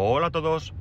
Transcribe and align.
Hola 0.00 0.28
a 0.28 0.30
todos. 0.30 0.74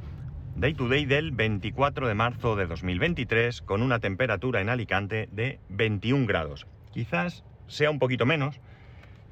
Day 0.57 0.75
to 0.75 0.87
day 0.87 1.07
del 1.07 1.31
24 1.31 2.07
de 2.07 2.13
marzo 2.13 2.55
de 2.55 2.67
2023 2.67 3.63
con 3.63 3.81
una 3.81 3.97
temperatura 3.97 4.61
en 4.61 4.69
Alicante 4.69 5.27
de 5.31 5.59
21 5.69 6.27
grados. 6.27 6.67
Quizás 6.91 7.43
sea 7.65 7.89
un 7.89 7.97
poquito 7.97 8.27
menos, 8.27 8.61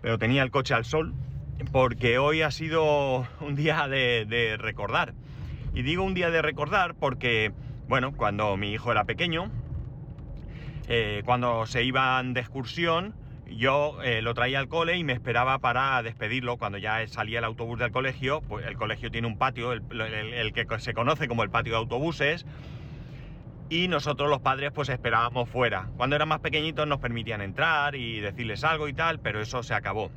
pero 0.01 0.17
tenía 0.17 0.41
el 0.41 0.49
coche 0.49 0.73
al 0.73 0.85
sol 0.85 1.13
porque 1.71 2.17
hoy 2.17 2.41
ha 2.41 2.49
sido 2.49 3.27
un 3.41 3.53
día 3.55 3.87
de, 3.87 4.57
recordar. 4.57 5.13
Y 5.75 5.83
digo 5.83 6.01
un 6.01 6.15
día 6.15 6.31
de 6.31 6.41
recordar 6.41 6.95
porque, 6.95 7.53
bueno, 7.87 8.11
cuando 8.11 8.57
mi 8.57 8.71
hijo 8.71 8.91
era 8.91 9.03
pequeño, 9.03 9.51
eh, 10.87 11.21
cuando 11.25 11.67
se 11.67 11.83
iban 11.83 12.33
de 12.33 12.39
excursión, 12.39 13.13
yo 13.49 14.01
eh, 14.01 14.21
lo 14.21 14.33
traía 14.33 14.59
al 14.59 14.67
cole 14.67 14.97
y 14.97 15.03
me 15.03 15.13
esperaba 15.13 15.59
para 15.59 16.01
despedirlo 16.03 16.57
cuando 16.57 16.77
ya 16.77 17.07
salía 17.07 17.39
el 17.39 17.45
autobús 17.45 17.79
del 17.79 17.91
colegio. 17.91 18.41
Pues 18.41 18.65
el 18.65 18.75
colegio 18.75 19.11
tiene 19.11 19.27
un 19.27 19.37
patio, 19.37 19.71
el, 19.71 20.53
que 20.53 20.67
se 20.79 20.93
conoce 20.93 21.27
como 21.27 21.43
el 21.43 21.49
patio 21.49 21.73
de 21.73 21.79
autobuses. 21.79 22.45
Y 23.69 23.87
nosotros 23.87 24.29
los 24.29 24.41
padres 24.41 24.71
pues 24.71 24.89
esperábamos 24.89 25.49
fuera. 25.49 25.89
Cuando 25.97 26.15
eran 26.15 26.27
más 26.27 26.39
pequeñitos 26.39 26.87
nos 26.87 26.99
permitían 26.99 27.41
entrar 27.41 27.95
y 27.95 28.19
decirles 28.19 28.63
algo 28.63 28.87
y 28.87 28.93
tal, 28.93 29.19
pero 29.19 29.41
eso 29.41 29.63
se 29.63 29.73
acabó. 29.73 30.11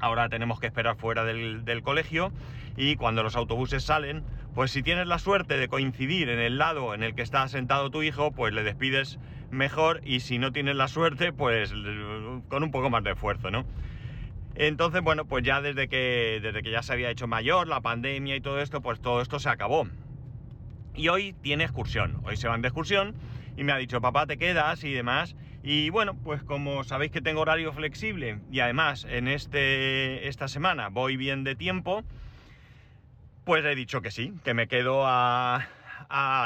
Ahora 0.00 0.28
tenemos 0.28 0.58
que 0.58 0.66
esperar 0.66 0.96
fuera 0.96 1.24
del, 1.24 1.64
del 1.64 1.82
colegio 1.82 2.32
y 2.76 2.96
cuando 2.96 3.22
los 3.22 3.36
autobuses 3.36 3.84
salen, 3.84 4.24
pues 4.54 4.70
si 4.70 4.82
tienes 4.82 5.06
la 5.06 5.18
suerte 5.18 5.56
de 5.56 5.68
coincidir 5.68 6.28
en 6.28 6.38
el 6.38 6.58
lado 6.58 6.94
en 6.94 7.02
el 7.02 7.14
que 7.14 7.22
está 7.22 7.46
sentado 7.48 7.90
tu 7.90 8.02
hijo, 8.02 8.32
pues 8.32 8.52
le 8.52 8.62
despides 8.62 9.18
mejor 9.50 10.00
y 10.04 10.20
si 10.20 10.38
no 10.38 10.52
tienes 10.52 10.76
la 10.76 10.88
suerte, 10.88 11.32
pues 11.32 11.72
con 12.48 12.62
un 12.62 12.70
poco 12.70 12.90
más 12.90 13.04
de 13.04 13.12
esfuerzo, 13.12 13.50
¿no? 13.50 13.64
Entonces, 14.56 15.02
bueno, 15.02 15.24
pues 15.24 15.42
ya 15.44 15.60
desde 15.60 15.88
que, 15.88 16.38
desde 16.40 16.62
que 16.62 16.70
ya 16.70 16.82
se 16.82 16.92
había 16.92 17.10
hecho 17.10 17.26
mayor, 17.26 17.66
la 17.66 17.80
pandemia 17.80 18.36
y 18.36 18.40
todo 18.40 18.60
esto, 18.60 18.80
pues 18.80 19.00
todo 19.00 19.20
esto 19.20 19.40
se 19.40 19.48
acabó. 19.48 19.88
Y 20.94 21.08
hoy 21.08 21.32
tiene 21.42 21.64
excursión, 21.64 22.20
hoy 22.24 22.36
se 22.36 22.46
van 22.46 22.62
de 22.62 22.68
excursión 22.68 23.14
y 23.56 23.64
me 23.64 23.72
ha 23.72 23.76
dicho, 23.76 24.00
papá, 24.00 24.26
te 24.26 24.36
quedas 24.36 24.84
y 24.84 24.92
demás. 24.92 25.34
Y 25.64 25.90
bueno, 25.90 26.14
pues 26.14 26.44
como 26.44 26.84
sabéis 26.84 27.10
que 27.10 27.20
tengo 27.20 27.40
horario 27.40 27.72
flexible 27.72 28.38
y 28.52 28.60
además 28.60 29.06
en 29.08 29.26
este, 29.26 30.28
esta 30.28 30.46
semana 30.46 30.88
voy 30.88 31.16
bien 31.16 31.42
de 31.42 31.56
tiempo, 31.56 32.04
pues 33.44 33.64
he 33.64 33.74
dicho 33.74 34.02
que 34.02 34.10
sí, 34.10 34.32
que 34.44 34.54
me 34.54 34.68
quedo 34.68 35.02
a, 35.06 35.68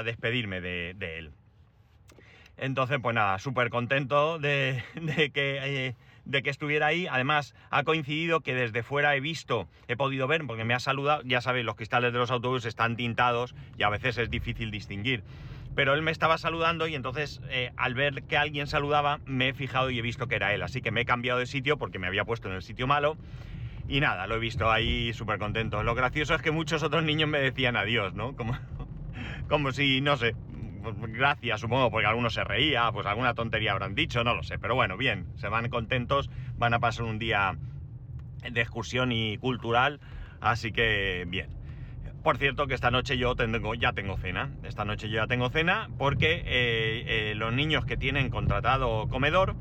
despedirme 0.04 0.60
de 0.60 1.18
él. 1.18 1.32
Entonces, 2.58 2.98
pues 3.00 3.14
nada, 3.14 3.38
súper 3.38 3.70
contento 3.70 4.38
de, 4.38 4.82
que... 5.32 5.58
Eh, 5.62 5.94
de 6.24 6.42
que 6.42 6.50
estuviera 6.50 6.88
ahí. 6.88 7.06
Además, 7.10 7.54
ha 7.70 7.84
coincidido 7.84 8.42
que 8.42 8.54
desde 8.54 8.82
fuera 8.82 9.16
he 9.16 9.20
visto, 9.20 9.66
he 9.86 9.96
podido 9.96 10.26
ver, 10.26 10.46
porque 10.46 10.62
me 10.62 10.74
ha 10.74 10.78
saludado. 10.78 11.22
Ya 11.24 11.40
sabéis, 11.40 11.64
los 11.64 11.74
cristales 11.74 12.12
de 12.12 12.18
los 12.18 12.30
autobuses 12.30 12.66
están 12.66 12.96
tintados 12.96 13.54
y 13.78 13.82
a 13.82 13.88
veces 13.88 14.18
es 14.18 14.28
difícil 14.28 14.70
distinguir. 14.70 15.22
Pero 15.74 15.94
él 15.94 16.02
me 16.02 16.10
estaba 16.10 16.36
saludando 16.36 16.86
y 16.86 16.94
entonces 16.94 17.40
eh, 17.48 17.72
al 17.78 17.94
ver 17.94 18.24
que 18.24 18.36
alguien 18.36 18.66
saludaba 18.66 19.20
me 19.24 19.48
he 19.48 19.54
fijado 19.54 19.88
y 19.88 19.98
he 19.98 20.02
visto 20.02 20.26
que 20.26 20.34
era 20.34 20.52
él. 20.52 20.62
Así 20.62 20.82
que 20.82 20.90
me 20.90 21.00
he 21.00 21.04
cambiado 21.06 21.38
de 21.38 21.46
sitio 21.46 21.78
porque 21.78 21.98
me 21.98 22.06
había 22.06 22.26
puesto 22.26 22.48
en 22.48 22.56
el 22.56 22.62
sitio 22.62 22.86
malo. 22.86 23.16
Y 23.88 24.00
nada, 24.00 24.26
lo 24.26 24.36
he 24.36 24.38
visto 24.38 24.70
ahí 24.70 25.14
súper 25.14 25.38
contento. 25.38 25.82
Lo 25.82 25.94
gracioso 25.94 26.34
es 26.34 26.42
que 26.42 26.50
muchos 26.50 26.82
otros 26.82 27.02
niños 27.04 27.28
me 27.28 27.40
decían 27.40 27.74
adiós, 27.74 28.14
¿no? 28.14 28.36
Como, 28.36 28.54
como 29.48 29.72
si, 29.72 30.02
no 30.02 30.16
sé, 30.18 30.36
gracias, 31.08 31.60
supongo, 31.60 31.90
porque 31.90 32.06
alguno 32.06 32.28
se 32.28 32.44
reía, 32.44 32.90
pues 32.92 33.06
alguna 33.06 33.32
tontería 33.32 33.72
habrán 33.72 33.94
dicho, 33.94 34.22
no 34.24 34.34
lo 34.34 34.42
sé. 34.42 34.58
Pero 34.58 34.74
bueno, 34.74 34.98
bien, 34.98 35.26
se 35.36 35.48
van 35.48 35.70
contentos, 35.70 36.30
van 36.58 36.74
a 36.74 36.80
pasar 36.80 37.06
un 37.06 37.18
día 37.18 37.56
de 38.50 38.60
excursión 38.60 39.10
y 39.10 39.38
cultural, 39.38 40.00
así 40.40 40.70
que 40.70 41.24
bien. 41.26 41.50
Por 42.22 42.36
cierto, 42.36 42.66
que 42.66 42.74
esta 42.74 42.90
noche 42.90 43.16
yo 43.16 43.36
tengo, 43.36 43.74
ya 43.74 43.92
tengo 43.92 44.18
cena. 44.18 44.50
Esta 44.64 44.84
noche 44.84 45.08
yo 45.08 45.16
ya 45.16 45.26
tengo 45.26 45.48
cena 45.48 45.88
porque 45.96 46.42
eh, 46.44 47.04
eh, 47.06 47.34
los 47.36 47.54
niños 47.54 47.86
que 47.86 47.96
tienen 47.96 48.28
contratado 48.28 49.08
comedor, 49.08 49.54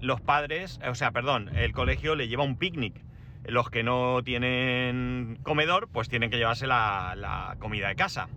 los 0.00 0.20
padres, 0.20 0.80
o 0.88 0.94
sea, 0.94 1.10
perdón, 1.10 1.50
el 1.56 1.72
colegio 1.72 2.14
le 2.14 2.28
lleva 2.28 2.44
un 2.44 2.56
picnic. 2.56 3.07
Los 3.48 3.70
que 3.70 3.82
no 3.82 4.22
tienen 4.22 5.38
comedor, 5.42 5.88
pues 5.88 6.08
tienen 6.08 6.30
que 6.30 6.36
llevarse 6.36 6.66
la 6.66 7.56
comida 7.58 7.88
de 7.88 7.96
casa. 7.96 8.28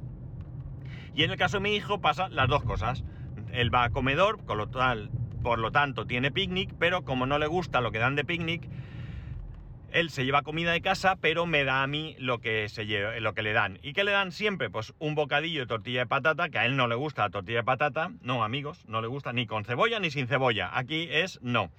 Y 1.14 1.24
en 1.24 1.32
el 1.32 1.38
caso 1.38 1.58
de 1.58 1.62
mi 1.62 1.76
hijo 1.76 2.00
pasa 2.00 2.30
las 2.30 2.48
dos 2.48 2.64
cosas. 2.64 3.04
Él 3.52 3.74
va 3.74 3.84
a 3.84 3.90
comedor, 3.90 4.44
con 4.46 4.58
lo 4.58 4.70
por 5.44 5.60
lo 5.60 5.72
tanto 5.72 6.06
tiene 6.06 6.32
picnic, 6.32 6.74
pero 6.80 7.04
como 7.04 7.26
no 7.26 7.40
le 7.40 7.48
gusta 7.48 7.82
lo 7.82 7.92
que 7.92 8.00
dan 8.00 8.16
de 8.16 8.24
picnic, 8.24 8.70
él 9.92 10.10
se 10.10 10.24
lleva 10.24 10.44
comida 10.44 10.72
de 10.72 10.82
casa, 10.82 11.18
pero 11.20 11.46
me 11.46 11.66
da 11.66 11.84
a 11.84 11.88
mí 11.88 12.16
lo 12.18 12.40
que, 12.40 12.70
se 12.70 12.86
lleva, 12.86 13.20
lo 13.20 13.34
que 13.34 13.42
le 13.42 13.52
dan. 13.52 13.78
¿Y 13.82 13.92
qué 13.92 14.06
le 14.06 14.12
dan 14.12 14.32
siempre? 14.32 14.70
Pues 14.70 14.94
un 15.00 15.16
bocadillo 15.16 15.62
de 15.62 15.68
tortilla 15.68 16.02
de 16.02 16.06
patata, 16.06 16.48
que 16.48 16.60
a 16.60 16.66
él 16.66 16.78
no 16.78 16.88
le 16.88 16.96
gusta 16.96 17.24
la 17.24 17.30
tortilla 17.30 17.58
de 17.58 17.64
patata. 17.66 18.12
No, 18.22 18.46
amigos, 18.46 18.86
no 18.88 19.02
le 19.02 19.08
gusta 19.08 19.34
ni 19.34 19.48
con 19.48 19.66
cebolla 19.66 20.00
ni 20.00 20.12
sin 20.12 20.28
cebolla. 20.28 20.70
Aquí 20.74 21.10
es 21.12 21.42
no. 21.42 21.72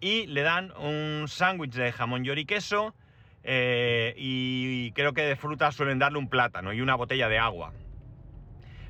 Y 0.00 0.26
le 0.26 0.42
dan 0.42 0.72
un 0.78 1.26
sándwich 1.28 1.74
de 1.74 1.92
jamón 1.92 2.24
y 2.24 2.44
queso. 2.44 2.94
Eh, 3.42 4.14
y 4.16 4.92
creo 4.92 5.12
que 5.12 5.22
de 5.22 5.36
fruta 5.36 5.72
suelen 5.72 5.98
darle 5.98 6.18
un 6.18 6.28
plátano 6.28 6.72
y 6.72 6.80
una 6.80 6.94
botella 6.94 7.28
de 7.28 7.38
agua. 7.38 7.72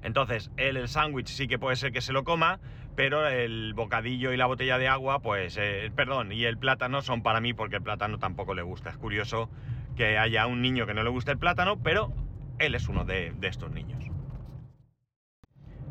Entonces, 0.03 0.51
él 0.57 0.77
el 0.77 0.89
sándwich 0.89 1.29
sí 1.29 1.47
que 1.47 1.59
puede 1.59 1.77
ser 1.77 1.93
que 1.93 2.01
se 2.01 2.13
lo 2.13 2.25
coma, 2.25 2.59
pero 2.97 3.27
el 3.27 3.75
bocadillo 3.75 4.33
y 4.33 4.37
la 4.37 4.47
botella 4.47 4.79
de 4.79 4.89
agua, 4.89 5.21
pues, 5.21 5.57
eh, 5.61 5.91
perdón, 5.95 6.33
y 6.33 6.45
el 6.45 6.59
plátano 6.59 7.03
son 7.03 7.23
para 7.23 7.41
mí 7.41 7.53
porque 7.53 7.77
el 7.77 7.83
plátano 7.83 8.19
tampoco 8.19 8.55
le 8.55 8.63
gusta. 8.63 8.91
Es 8.91 8.97
curioso 8.97 9.51
que 9.97 10.19
haya 10.19 10.47
un 10.47 10.63
niño 10.63 10.87
que 10.87 10.95
no 10.95 11.03
le 11.03 11.11
guste 11.11 11.33
el 11.33 11.39
plátano, 11.39 11.83
pero 11.83 12.13
él 12.59 12.75
es 12.75 12.89
uno 12.89 13.05
de, 13.05 13.35
estos 13.43 13.71
niños. 13.71 14.03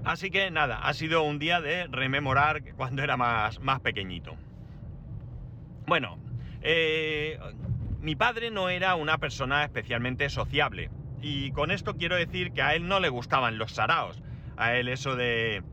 Así 0.05 0.31
que 0.31 0.49
nada, 0.49 0.79
ha 0.79 0.93
sido 0.93 1.23
un 1.23 1.39
día 1.39 1.61
de 1.61 1.87
rememorar 1.87 2.63
cuando 2.75 3.03
era 3.03 3.17
más, 3.17 3.59
más 3.59 3.79
pequeñito. 3.81 4.35
Bueno, 5.89 6.19
eh, 6.61 7.39
mi 7.99 8.15
padre 8.15 8.51
no 8.51 8.69
era 8.69 8.93
una 8.93 9.17
persona 9.17 9.63
especialmente 9.63 10.29
sociable. 10.29 10.91
Y 11.19 11.51
con 11.51 11.71
esto 11.71 11.95
quiero 11.95 12.15
decir 12.15 12.51
que 12.51 12.61
a 12.61 12.75
él 12.75 12.87
no 12.87 12.99
le 12.99 13.09
gustaban 13.09 13.57
los 13.57 13.71
saraos. 13.71 14.21
A 14.55 14.75
él 14.75 14.87
eso 14.87 15.15
de, 15.15 15.63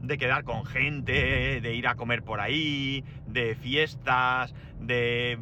de 0.00 0.18
quedar 0.18 0.42
con 0.42 0.66
gente, 0.66 1.60
de 1.60 1.74
ir 1.74 1.86
a 1.86 1.94
comer 1.94 2.24
por 2.24 2.40
ahí, 2.40 3.04
de 3.28 3.54
fiestas, 3.54 4.56
de 4.80 5.38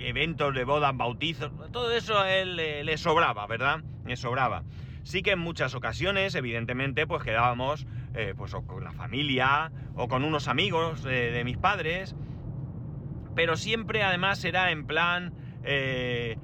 eventos 0.00 0.52
de 0.52 0.64
bodas, 0.64 0.96
bautizos, 0.96 1.52
todo 1.70 1.92
eso 1.92 2.18
a 2.18 2.34
él 2.34 2.56
le, 2.56 2.98
sobraba, 2.98 3.46
¿verdad? 3.46 3.84
Le 4.04 4.16
sobraba. 4.16 4.64
Sí 5.04 5.22
que 5.22 5.30
en 5.30 5.38
muchas 5.38 5.76
ocasiones, 5.76 6.34
evidentemente, 6.34 7.06
pues 7.06 7.22
quedábamos 7.22 7.86
eh, 8.14 8.34
pues 8.36 8.52
con 8.66 8.82
la 8.82 8.90
familia 8.90 9.70
o 9.94 10.08
con 10.08 10.24
unos 10.24 10.48
amigos 10.48 11.04
de 11.04 11.40
mis 11.44 11.56
padres, 11.56 12.16
pero 13.34 13.56
siempre 13.56 14.02
además 14.02 14.44
era 14.44 14.70
en 14.70 14.86
plan... 14.86 15.32
Eh, 15.64 16.36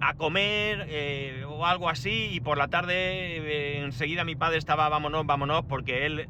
a 0.00 0.14
comer 0.14 0.86
eh, 0.88 1.44
o 1.44 1.66
algo 1.66 1.88
así 1.88 2.28
y 2.30 2.38
por 2.38 2.56
la 2.56 2.68
tarde 2.68 2.94
eh, 2.94 3.80
enseguida 3.82 4.22
mi 4.22 4.36
padre 4.36 4.58
estaba 4.58 4.88
vámonos, 4.88 5.26
vámonos 5.26 5.64
porque 5.64 6.06
él 6.06 6.28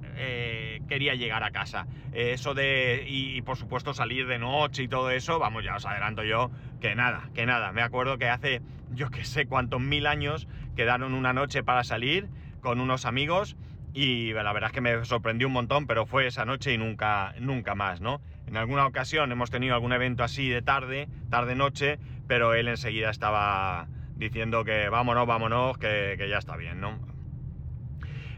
quería 0.89 1.15
llegar 1.15 1.45
a 1.45 1.51
casa. 1.51 1.87
eso 2.15 2.55
de, 2.55 3.05
y, 3.07 3.43
por 3.43 3.59
supuesto 3.59 3.93
salir 3.93 4.27
de 4.27 4.39
noche 4.39 4.85
y 4.85 4.89
todo 4.89 5.11
eso, 5.11 5.39
vamos, 5.39 5.65
ya 5.65 5.77
os 5.77 5.85
adelanto 5.85 6.25
yo 6.25 6.51
que 6.81 6.95
nada, 6.95 7.29
que 7.35 7.45
nada. 7.45 7.73
Me 7.73 7.83
acuerdo 7.83 8.17
que 8.17 8.31
hace 8.31 8.63
yo 8.91 9.11
que 9.11 9.25
sé 9.25 9.45
cuántos 9.45 9.83
mil 9.83 10.07
años 10.07 10.49
quedaron 10.75 11.13
una 11.13 11.35
noche 11.35 11.63
para 11.63 11.85
salir 11.85 12.31
con 12.63 12.81
unos 12.81 13.05
amigos 13.05 13.57
y 13.93 14.33
la 14.33 14.53
verdad 14.53 14.69
es 14.69 14.75
que 14.75 14.81
me 14.81 15.05
sorprendió 15.05 15.47
un 15.47 15.53
montón, 15.53 15.87
pero 15.87 16.07
fue 16.07 16.27
esa 16.27 16.45
noche 16.45 16.73
y 16.73 16.79
nunca, 16.79 17.35
nunca 17.39 17.75
más, 17.75 18.01
¿no? 18.01 18.21
En 18.49 18.57
alguna 18.57 18.87
ocasión 18.87 19.31
hemos 19.31 19.51
tenido 19.51 19.75
algún 19.75 19.93
evento 19.93 20.25
así 20.25 20.49
de 20.49 20.63
tarde, 20.63 21.07
tarde-noche, 21.29 21.99
pero 22.27 22.55
él 22.55 22.69
enseguida 22.69 23.11
estaba 23.11 23.89
diciendo 24.17 24.65
que 24.65 24.89
vámonos, 24.89 25.27
vámonos, 25.27 25.77
que, 25.77 26.17
ya 26.31 26.39
está 26.39 26.57
bien, 26.57 26.81
¿no? 26.81 26.99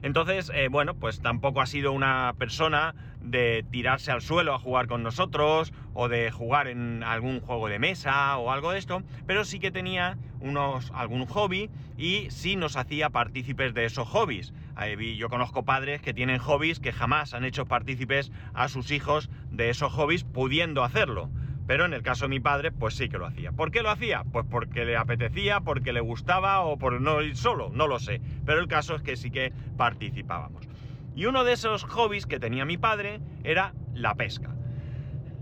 Entonces, 0.03 0.51
eh, 0.53 0.67
bueno, 0.69 0.95
pues 0.95 1.21
tampoco 1.21 1.61
ha 1.61 1.67
sido 1.67 1.93
una 1.93 2.35
persona 2.39 2.97
de 3.21 3.65
tirarse 3.71 4.11
al 4.11 4.21
suelo 4.21 4.53
a 4.53 4.59
jugar 4.59 4.89
con 4.89 5.05
nosotros 5.05 5.73
o 5.95 6.09
de 6.09 6.33
jugar 6.33 6.67
en 6.67 7.05
algún 7.05 7.41
juego 7.41 7.69
de 7.69 7.79
mesa 7.79 8.37
o 8.37 8.51
algo 8.51 8.73
de 8.73 8.81
esto, 8.81 9.05
pero 9.27 9.45
sí 9.45 9.61
que 9.61 9.71
tenía 9.71 10.19
unos, 10.41 10.91
algún 10.93 11.25
hobby 11.27 11.71
y 11.97 12.27
sí 12.31 12.57
nos 12.57 12.77
hacía 12.77 13.11
partícipes 13.11 13.75
de 13.75 13.85
esos 13.85 14.09
hobbies. 14.09 14.53
Yo 14.89 15.29
conozco 15.29 15.67
padres 15.67 16.01
que 16.01 16.15
tienen 16.15 16.39
hobbies 16.39 16.81
que 16.81 16.93
jamás 16.93 17.35
han 17.35 17.45
hecho 17.45 17.67
partícipes 17.67 18.33
a 18.55 18.69
sus 18.69 18.91
hijos 18.91 19.29
de 19.51 19.69
esos 19.69 19.93
hobbies 19.93 20.25
pudiendo 20.25 20.83
hacerlo. 20.83 21.29
Pero 21.67 21.85
en 21.85 21.93
el 21.93 22.03
caso 22.03 22.25
de 22.25 22.31
mi 22.31 22.41
padre, 22.41 22.73
pues 22.73 22.95
sí 22.95 23.11
que 23.11 23.19
lo 23.19 23.27
hacía. 23.27 23.53
¿Por 23.53 23.71
qué 23.71 23.83
lo 23.83 23.91
hacía? 23.91 24.25
Pues 24.33 24.47
porque 24.51 24.87
le 24.87 24.97
apetecía, 24.97 25.61
porque 25.61 25.93
le 25.93 26.01
gustaba 26.01 26.61
o 26.61 26.79
por 26.79 26.99
no 26.99 27.21
ir 27.21 27.37
solo, 27.37 27.71
no 27.75 27.87
lo 27.87 27.99
sé. 27.99 28.23
Pero 28.47 28.61
el 28.61 28.69
caso 28.69 28.95
es 28.95 29.03
que 29.03 29.17
sí 29.17 29.31
que 29.31 29.53
participábamos. 29.77 30.67
Y 31.15 31.27
uno 31.27 31.45
de 31.45 31.53
esos 31.53 31.85
hobbies 31.85 32.27
que 32.27 32.41
tenía 32.41 32.65
mi 32.65 32.79
padre 32.79 33.21
era 33.45 33.75
la 33.93 34.15
pesca. 34.15 34.55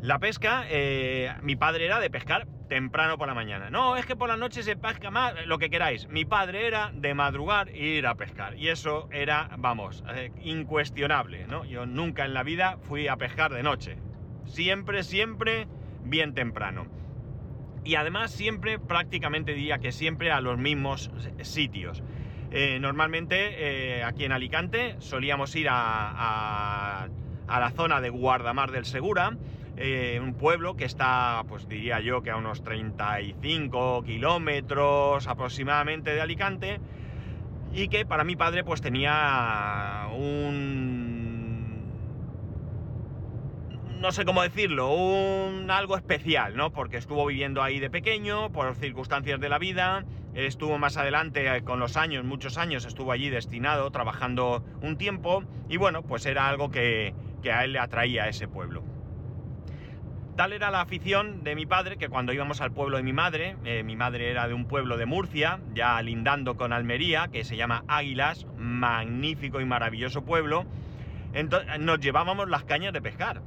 La 0.01 0.21
pesca, 0.21 0.65
eh, 0.69 1.35
mi 1.43 1.57
padre 1.57 1.87
era 1.87 1.99
de 1.99 2.09
pescar 2.09 2.47
temprano 2.69 3.19
por 3.19 3.27
la 3.27 3.35
mañana. 3.35 3.69
No, 3.69 3.97
es 3.97 4.07
que 4.07 4.15
por 4.15 4.29
la 4.29 4.37
noche 4.37 4.63
se 4.63 4.77
pesca 4.77 5.11
más, 5.11 5.35
lo 5.47 5.59
que 5.59 5.71
queráis. 5.71 6.07
Mi 6.09 6.25
padre 6.25 6.69
era 6.69 6.93
de 6.95 7.15
madrugar 7.15 7.69
e 7.71 7.97
ir 7.97 8.07
a 8.07 8.15
pescar. 8.15 8.57
Y 8.57 8.69
eso 8.69 9.09
era, 9.11 9.51
vamos, 9.59 10.05
eh, 10.15 10.31
incuestionable, 10.43 11.49
¿no? 11.49 11.65
Yo 11.65 11.85
nunca 11.85 12.25
en 12.25 12.33
la 12.33 12.45
vida 12.45 12.79
fui 12.83 13.09
a 13.09 13.17
pescar 13.17 13.53
de 13.53 13.65
noche. 13.65 13.97
Siempre, 14.45 15.03
siempre 15.03 15.67
bien 16.05 16.33
temprano. 16.33 16.87
Y 17.83 17.97
además 17.97 18.31
siempre, 18.31 18.79
prácticamente 18.79 19.53
diría 19.53 19.79
que 19.79 19.91
siempre 19.91 20.31
a 20.31 20.41
los 20.41 20.59
mismos 20.59 21.11
sitios. 21.43 22.05
Eh, 22.53 22.79
normalmente 22.81 24.05
aquí 24.05 24.25
en 24.25 24.33
Alicante 24.33 24.95
solíamos 25.01 25.55
ir 25.57 25.67
a 25.71 27.09
la 27.49 27.71
zona 27.75 28.01
de 28.01 28.11
Guardamar 28.11 28.71
del 28.71 28.85
Segura, 28.85 29.37
eh, 29.81 30.19
un 30.21 30.35
pueblo 30.35 30.75
que 30.77 30.85
está, 30.85 31.45
pues 31.49 31.69
diría 31.69 32.01
yo 32.01 32.23
que 32.23 32.31
a 32.31 32.37
unos 32.37 32.63
35 32.65 34.03
kilómetros 34.05 35.29
aproximadamente 35.29 36.15
de 36.15 36.21
Alicante 36.21 36.81
y 37.73 37.89
que 37.89 38.05
para 38.05 38.25
mi 38.25 38.35
padre 38.35 38.65
pues 38.65 38.81
tenía 38.81 40.09
un... 40.17 40.89
no 44.01 44.13
sé 44.13 44.25
cómo 44.25 44.43
decirlo, 44.43 44.91
un 44.91 45.71
algo 45.71 45.97
especial, 45.97 46.57
¿no? 46.57 46.73
Porque 46.73 46.97
estuvo 46.97 47.27
viviendo 47.27 47.63
ahí 47.63 47.79
de 47.79 47.91
pequeño, 47.91 48.51
por 48.51 48.75
circunstancias 48.75 49.41
de 49.41 49.49
la 49.49 49.59
vida, 49.59 50.05
estuvo 50.35 50.79
más 50.79 50.97
adelante 50.97 51.57
eh, 51.57 51.63
con 51.63 51.81
los 51.81 51.97
años, 51.97 52.25
muchos 52.25 52.59
años, 52.59 52.85
estuvo 52.85 53.13
allí 53.13 53.31
destinado, 53.31 53.91
trabajando 53.91 54.65
un 54.83 54.97
tiempo, 54.97 55.43
y 55.69 55.77
bueno, 55.77 56.03
pues 56.03 56.27
era 56.27 56.49
algo 56.49 56.71
que, 56.71 57.15
a 57.53 57.65
él 57.65 57.73
le 57.73 57.79
atraía 57.79 58.29
ese 58.29 58.47
pueblo. 58.47 58.83
Tal 60.39 60.53
era 60.53 60.71
la 60.71 60.83
afición 60.83 61.43
de 61.43 61.57
mi 61.57 61.67
padre 61.67 61.97
que 61.97 62.09
cuando 62.09 62.33
íbamos 62.33 62.61
al 62.61 62.71
pueblo 62.71 62.97
de 62.97 63.03
mi 63.03 63.13
madre, 63.13 63.57
eh, 63.65 63.83
mi 63.83 63.97
madre 63.97 64.31
era 64.31 64.47
de 64.47 64.55
un 64.55 64.67
pueblo 64.67 64.97
de 64.97 65.05
Murcia, 65.05 65.59
ya 65.75 66.01
lindando 66.01 66.57
con 66.57 66.73
Almería, 66.73 67.27
que 67.27 67.43
se 67.43 67.57
llama 67.57 67.83
Águilas, 67.89 68.47
magnífico 68.57 69.61
y 69.61 69.65
maravilloso 69.65 70.25
pueblo, 70.25 70.65
entonces 71.33 71.81
nos 71.81 71.99
llevábamos 71.99 72.49
las 72.49 72.63
cañas 72.63 72.93
de 72.93 73.03
pescar. 73.03 73.43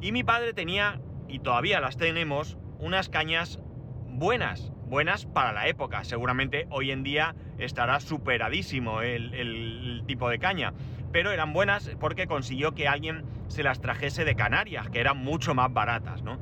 Y 0.00 0.10
mi 0.10 0.24
padre 0.24 0.52
tenía, 0.52 0.98
y 1.28 1.38
todavía 1.38 1.78
las 1.78 1.96
tenemos, 1.96 2.58
unas 2.80 3.08
cañas 3.08 3.60
buenas, 4.08 4.72
buenas 4.88 5.26
para 5.26 5.52
la 5.52 5.68
época. 5.68 6.02
Seguramente 6.02 6.66
hoy 6.70 6.90
en 6.90 7.04
día 7.04 7.36
estará 7.58 8.00
superadísimo 8.00 9.00
el, 9.00 9.32
el 9.32 10.02
tipo 10.08 10.28
de 10.28 10.40
caña 10.40 10.72
pero 11.12 11.32
eran 11.32 11.52
buenas 11.52 11.90
porque 12.00 12.26
consiguió 12.26 12.72
que 12.72 12.88
alguien 12.88 13.24
se 13.48 13.62
las 13.62 13.80
trajese 13.80 14.24
de 14.24 14.34
Canarias, 14.34 14.88
que 14.90 15.00
eran 15.00 15.18
mucho 15.18 15.54
más 15.54 15.72
baratas, 15.72 16.22
¿no? 16.22 16.38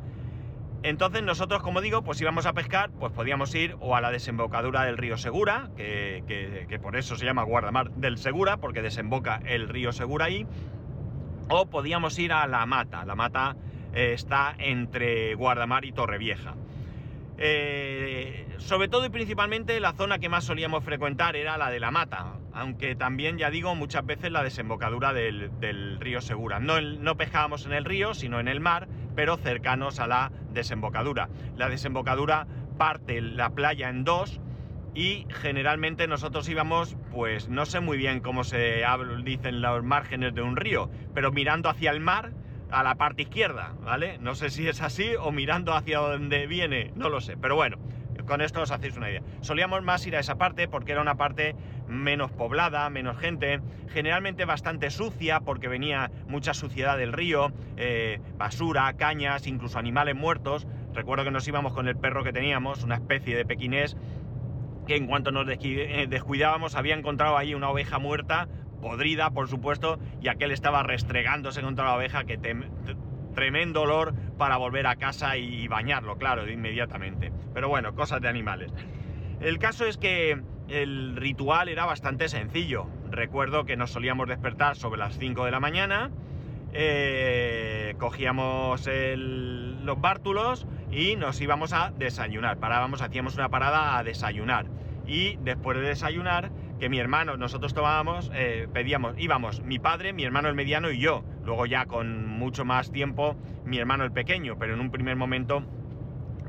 Entonces 0.84 1.22
nosotros, 1.22 1.62
como 1.62 1.80
digo, 1.80 2.02
pues 2.02 2.20
íbamos 2.20 2.44
a 2.44 2.52
pescar, 2.52 2.90
pues 2.90 3.10
podíamos 3.10 3.54
ir 3.54 3.74
o 3.80 3.96
a 3.96 4.02
la 4.02 4.10
desembocadura 4.10 4.84
del 4.84 4.98
río 4.98 5.16
Segura, 5.16 5.70
que, 5.78 6.78
por 6.82 6.96
eso 6.96 7.16
se 7.16 7.24
llama 7.24 7.42
Guardamar 7.42 7.90
del 7.92 8.18
Segura, 8.18 8.58
porque 8.58 8.82
desemboca 8.82 9.40
el 9.46 9.70
río 9.70 9.92
Segura 9.92 10.26
ahí, 10.26 10.46
o 11.48 11.64
podíamos 11.66 12.18
ir 12.18 12.34
a 12.34 12.46
La 12.46 12.66
Mata. 12.66 13.06
La 13.06 13.14
Mata 13.14 13.56
eh, 13.94 14.12
está 14.12 14.54
entre 14.58 15.34
Guardamar 15.36 15.86
y 15.86 15.92
Torrevieja. 15.92 16.54
Eh, 17.36 18.46
sobre 18.58 18.88
todo 18.88 19.04
y 19.06 19.10
principalmente 19.10 19.80
la 19.80 19.92
zona 19.92 20.18
que 20.18 20.28
más 20.28 20.44
solíamos 20.44 20.84
frecuentar 20.84 21.34
era 21.34 21.58
la 21.58 21.70
de 21.70 21.80
la 21.80 21.90
mata, 21.90 22.38
aunque 22.52 22.94
también, 22.94 23.38
ya 23.38 23.50
digo, 23.50 23.74
muchas 23.74 24.06
veces 24.06 24.30
la 24.30 24.42
desembocadura 24.42 25.12
del, 25.12 25.98
río 26.00 26.20
Segura. 26.20 26.60
No, 26.60 26.80
no 26.80 27.16
pescábamos 27.16 27.66
en 27.66 27.72
el 27.72 27.84
río, 27.84 28.14
sino 28.14 28.38
en 28.38 28.48
el 28.48 28.60
mar, 28.60 28.88
pero 29.16 29.36
cercanos 29.36 29.98
a 29.98 30.06
la 30.06 30.32
desembocadura. 30.52 31.28
La 31.56 31.68
desembocadura 31.68 32.46
parte 32.78 33.20
la 33.20 33.50
playa 33.50 33.88
en 33.88 34.04
dos 34.04 34.40
y 34.94 35.26
generalmente 35.28 36.06
nosotros 36.06 36.48
íbamos, 36.48 36.96
pues 37.10 37.48
no 37.48 37.66
sé 37.66 37.80
muy 37.80 37.96
bien 37.96 38.20
cómo 38.20 38.44
se 38.44 38.84
dicen 39.24 39.60
los 39.60 39.82
márgenes 39.82 40.34
de 40.34 40.42
un 40.42 40.56
río, 40.56 40.88
pero 41.12 41.32
mirando 41.32 41.68
hacia 41.68 41.90
el 41.90 42.00
mar 42.00 42.32
a 42.70 42.82
la 42.82 42.94
parte 42.96 43.22
izquierda, 43.22 43.72
¿vale? 43.82 44.18
No 44.18 44.34
sé 44.34 44.50
si 44.50 44.68
es 44.68 44.80
así 44.80 45.12
o 45.20 45.32
mirando 45.32 45.74
hacia 45.74 45.98
donde 45.98 46.46
viene, 46.46 46.92
no 46.94 47.08
lo 47.08 47.20
sé, 47.20 47.36
pero 47.36 47.56
bueno, 47.56 47.78
con 48.26 48.40
esto 48.40 48.62
os 48.62 48.70
hacéis 48.70 48.96
una 48.96 49.10
idea. 49.10 49.22
Solíamos 49.40 49.82
más 49.82 50.06
ir 50.06 50.16
a 50.16 50.20
esa 50.20 50.36
parte 50.36 50.68
porque 50.68 50.92
era 50.92 51.02
una 51.02 51.16
parte 51.16 51.54
menos 51.88 52.30
poblada, 52.32 52.88
menos 52.90 53.18
gente, 53.18 53.60
generalmente 53.88 54.44
bastante 54.44 54.90
sucia 54.90 55.40
porque 55.40 55.68
venía 55.68 56.10
mucha 56.26 56.54
suciedad 56.54 56.96
del 56.96 57.12
río, 57.12 57.52
eh, 57.76 58.20
basura, 58.36 58.92
cañas, 58.94 59.46
incluso 59.46 59.78
animales 59.78 60.16
muertos. 60.16 60.66
Recuerdo 60.94 61.24
que 61.24 61.30
nos 61.30 61.46
íbamos 61.46 61.72
con 61.72 61.88
el 61.88 61.96
perro 61.96 62.24
que 62.24 62.32
teníamos, 62.32 62.82
una 62.82 62.94
especie 62.94 63.36
de 63.36 63.44
pequinés, 63.44 63.96
que 64.86 64.96
en 64.96 65.06
cuanto 65.06 65.30
nos 65.30 65.46
eh, 65.48 66.06
descuidábamos 66.08 66.74
había 66.74 66.94
encontrado 66.94 67.36
ahí 67.36 67.54
una 67.54 67.70
oveja 67.70 67.98
muerta 67.98 68.48
podrida, 68.84 69.30
por 69.30 69.48
supuesto, 69.48 69.98
y 70.20 70.28
aquel 70.28 70.50
estaba 70.50 70.82
restregándose 70.82 71.62
contra 71.62 71.86
la 71.86 71.96
oveja, 71.96 72.24
que 72.24 72.38
tremendo 73.34 73.80
olor 73.80 74.14
para 74.36 74.58
volver 74.58 74.86
a 74.86 74.96
casa 74.96 75.38
y 75.38 75.66
bañarlo, 75.68 76.18
claro, 76.18 76.48
inmediatamente. 76.50 77.32
Pero 77.54 77.70
bueno, 77.70 77.94
cosas 77.94 78.20
de 78.20 78.28
animales. 78.28 78.72
El 79.40 79.58
caso 79.58 79.86
es 79.86 79.96
que 79.96 80.42
el 80.68 81.16
ritual 81.16 81.70
era 81.70 81.86
bastante 81.86 82.28
sencillo. 82.28 82.86
Recuerdo 83.10 83.64
que 83.64 83.74
nos 83.76 83.90
solíamos 83.90 84.28
despertar 84.28 84.76
sobre 84.76 84.98
las 84.98 85.16
5 85.18 85.46
de 85.46 85.50
la 85.50 85.60
mañana, 85.60 86.10
eh, 86.74 87.94
cogíamos 87.98 88.86
los 89.16 90.00
bártulos 90.00 90.66
y 90.92 91.16
nos 91.16 91.40
íbamos 91.40 91.72
a 91.72 91.90
desayunar. 91.96 92.58
Parábamos, 92.58 93.00
hacíamos 93.00 93.34
una 93.36 93.48
parada 93.48 93.96
a 93.96 94.04
desayunar. 94.04 94.66
Y 95.06 95.36
después 95.36 95.78
de 95.78 95.88
desayunar, 95.88 96.50
que 96.84 96.90
mi 96.90 96.98
hermano, 96.98 97.38
nosotros 97.38 97.72
tomábamos, 97.72 98.30
eh, 98.34 98.68
pedíamos, 98.70 99.14
íbamos 99.16 99.62
mi 99.62 99.78
padre, 99.78 100.12
mi 100.12 100.22
hermano 100.22 100.50
el 100.50 100.54
mediano 100.54 100.90
y 100.90 100.98
yo. 100.98 101.24
Luego 101.42 101.64
ya 101.64 101.86
con 101.86 102.26
mucho 102.26 102.66
más 102.66 102.92
tiempo 102.92 103.36
mi 103.64 103.78
hermano 103.78 104.04
el 104.04 104.12
pequeño, 104.12 104.58
pero 104.58 104.74
en 104.74 104.80
un 104.80 104.90
primer 104.90 105.16
momento 105.16 105.64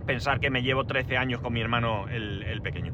pensar 0.05 0.41
que 0.41 0.49
me 0.49 0.61
llevo 0.61 0.83
13 0.83 1.15
años 1.15 1.39
con 1.39 1.53
mi 1.53 1.61
hermano 1.61 2.09
el, 2.09 2.61
pequeño. 2.61 2.93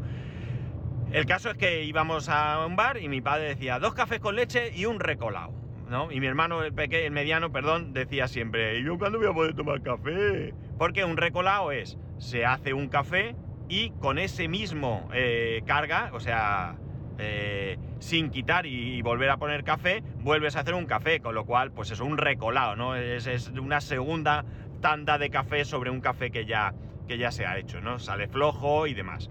El 1.11 1.25
caso 1.25 1.49
es 1.49 1.57
que 1.57 1.83
íbamos 1.83 2.29
a 2.29 2.63
un 2.63 2.75
bar 2.75 2.99
y 3.01 3.09
mi 3.09 3.21
padre 3.21 3.45
decía 3.45 3.79
dos 3.79 3.95
cafés 3.95 4.19
con 4.19 4.35
leche 4.35 4.71
y 4.75 4.85
un 4.85 4.99
recolado. 4.99 5.51
¿no? 5.89 6.11
Y 6.11 6.19
mi 6.19 6.27
hermano, 6.27 6.63
el, 6.63 6.73
pequeño, 6.73 7.07
el 7.07 7.11
mediano, 7.11 7.51
perdón, 7.51 7.91
decía 7.91 8.27
siempre, 8.27 8.77
¿y 8.77 8.83
yo 8.83 8.99
cuándo 8.99 9.17
voy 9.17 9.29
a 9.29 9.33
poder 9.33 9.55
tomar 9.55 9.81
café? 9.81 10.53
Porque 10.77 11.05
un 11.05 11.17
recolado 11.17 11.71
es, 11.71 11.97
se 12.19 12.45
hace 12.45 12.75
un 12.75 12.87
café 12.87 13.35
y 13.67 13.89
con 13.99 14.19
ese 14.19 14.47
mismo 14.47 15.09
eh, 15.11 15.63
carga, 15.65 16.11
o 16.13 16.19
sea, 16.19 16.75
eh, 17.21 17.77
sin 17.99 18.31
quitar 18.31 18.65
y, 18.65 19.01
volver 19.01 19.29
a 19.29 19.37
poner 19.37 19.63
café, 19.63 20.03
vuelves 20.19 20.55
a 20.55 20.61
hacer 20.61 20.73
un 20.73 20.85
café, 20.85 21.19
con 21.19 21.35
lo 21.35 21.45
cual, 21.45 21.71
pues 21.71 21.91
es 21.91 21.99
un 21.99 22.17
recolado, 22.17 22.75
¿no? 22.75 22.95
Es, 22.95 23.47
una 23.49 23.79
segunda 23.79 24.43
tanda 24.81 25.17
de 25.17 25.29
café 25.29 25.63
sobre 25.63 25.91
un 25.91 26.01
café 26.01 26.31
que 26.31 26.45
ya, 26.45 26.73
que 27.07 27.17
ya 27.17 27.31
se 27.31 27.45
ha 27.45 27.57
hecho, 27.57 27.79
¿no? 27.79 27.99
Sale 27.99 28.27
flojo 28.27 28.87
y 28.87 28.93
demás. 28.93 29.29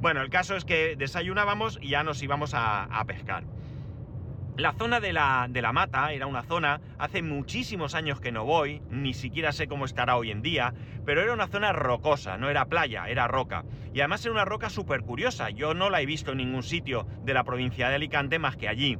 Bueno, 0.00 0.22
el 0.22 0.30
caso 0.30 0.56
es 0.56 0.64
que 0.64 0.96
desayunábamos 0.96 1.78
y 1.80 1.90
ya 1.90 2.02
nos 2.02 2.22
íbamos 2.22 2.52
a 2.54 3.04
pescar. 3.06 3.44
La 4.60 4.74
zona 4.74 5.00
de 5.00 5.14
la, 5.14 5.46
de 5.48 5.62
la, 5.62 5.72
mata 5.72 6.12
era 6.12 6.26
una 6.26 6.42
zona, 6.42 6.82
hace 6.98 7.22
muchísimos 7.22 7.94
años 7.94 8.20
que 8.20 8.30
no 8.30 8.44
voy, 8.44 8.82
ni 8.90 9.14
siquiera 9.14 9.52
sé 9.52 9.66
cómo 9.66 9.86
estará 9.86 10.18
hoy 10.18 10.30
en 10.30 10.42
día, 10.42 10.74
pero 11.06 11.22
era 11.22 11.32
una 11.32 11.46
zona 11.46 11.72
rocosa, 11.72 12.36
no 12.36 12.50
era 12.50 12.66
playa, 12.66 13.08
era 13.08 13.26
roca. 13.26 13.64
Y 13.94 14.00
además 14.00 14.22
era 14.22 14.32
una 14.32 14.44
roca 14.44 14.68
súper 14.68 15.00
curiosa, 15.00 15.48
yo 15.48 15.72
no 15.72 15.88
la 15.88 16.02
he 16.02 16.04
visto 16.04 16.32
en 16.32 16.38
ningún 16.38 16.62
sitio 16.62 17.06
de 17.22 17.32
la 17.32 17.42
provincia 17.42 17.88
de 17.88 17.94
Alicante 17.94 18.38
más 18.38 18.58
que 18.58 18.68
allí. 18.68 18.98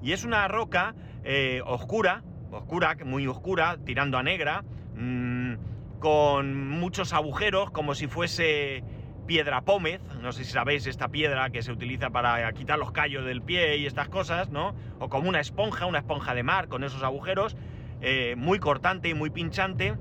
Y 0.00 0.12
es 0.12 0.22
una 0.22 0.46
roca 0.46 0.94
eh, 1.24 1.60
oscura, 1.66 2.22
oscura, 2.52 2.96
muy 3.04 3.26
oscura, 3.26 3.78
tirando 3.84 4.16
a 4.16 4.22
negra, 4.22 4.62
mmm, 4.94 5.54
con 5.98 6.68
muchos 6.68 7.12
agujeros, 7.12 7.72
como 7.72 7.96
si 7.96 8.06
fuese 8.06 8.84
piedra 9.30 9.60
pómez, 9.60 10.00
no 10.20 10.32
sé 10.32 10.42
si 10.42 10.50
sabéis 10.50 10.88
esta 10.88 11.06
piedra 11.06 11.50
que 11.50 11.62
se 11.62 11.70
utiliza 11.70 12.10
para 12.10 12.52
quitar 12.52 12.80
los 12.80 12.90
callos 12.90 13.24
del 13.24 13.42
pie 13.42 13.76
y 13.76 13.86
estas 13.86 14.08
cosas, 14.08 14.50
¿no? 14.50 14.74
O 14.98 15.08
como 15.08 15.28
una 15.28 15.38
esponja, 15.38 15.86
una 15.86 16.00
esponja 16.00 16.34
de 16.34 16.42
mar 16.42 16.66
con 16.66 16.82
esos 16.82 17.04
agujeros, 17.04 17.56
eh, 18.00 18.34
muy 18.36 18.58
cortante 18.58 19.08
y 19.08 19.14
muy 19.14 19.30
pinchante. 19.30 19.94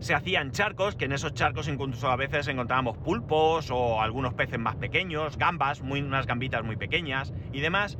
Se 0.00 0.12
hacían 0.12 0.50
charcos, 0.50 0.94
que 0.94 1.06
en 1.06 1.12
esos 1.12 1.32
charcos 1.32 1.68
incluso 1.68 2.10
a 2.10 2.16
veces 2.16 2.46
encontrábamos 2.48 2.98
pulpos 2.98 3.70
o 3.70 4.02
algunos 4.02 4.34
peces 4.34 4.58
más 4.58 4.76
pequeños, 4.76 5.38
gambas, 5.38 5.80
muy, 5.80 6.02
unas 6.02 6.26
gambitas 6.26 6.62
muy 6.62 6.76
pequeñas 6.76 7.32
y 7.54 7.60
demás. 7.60 7.96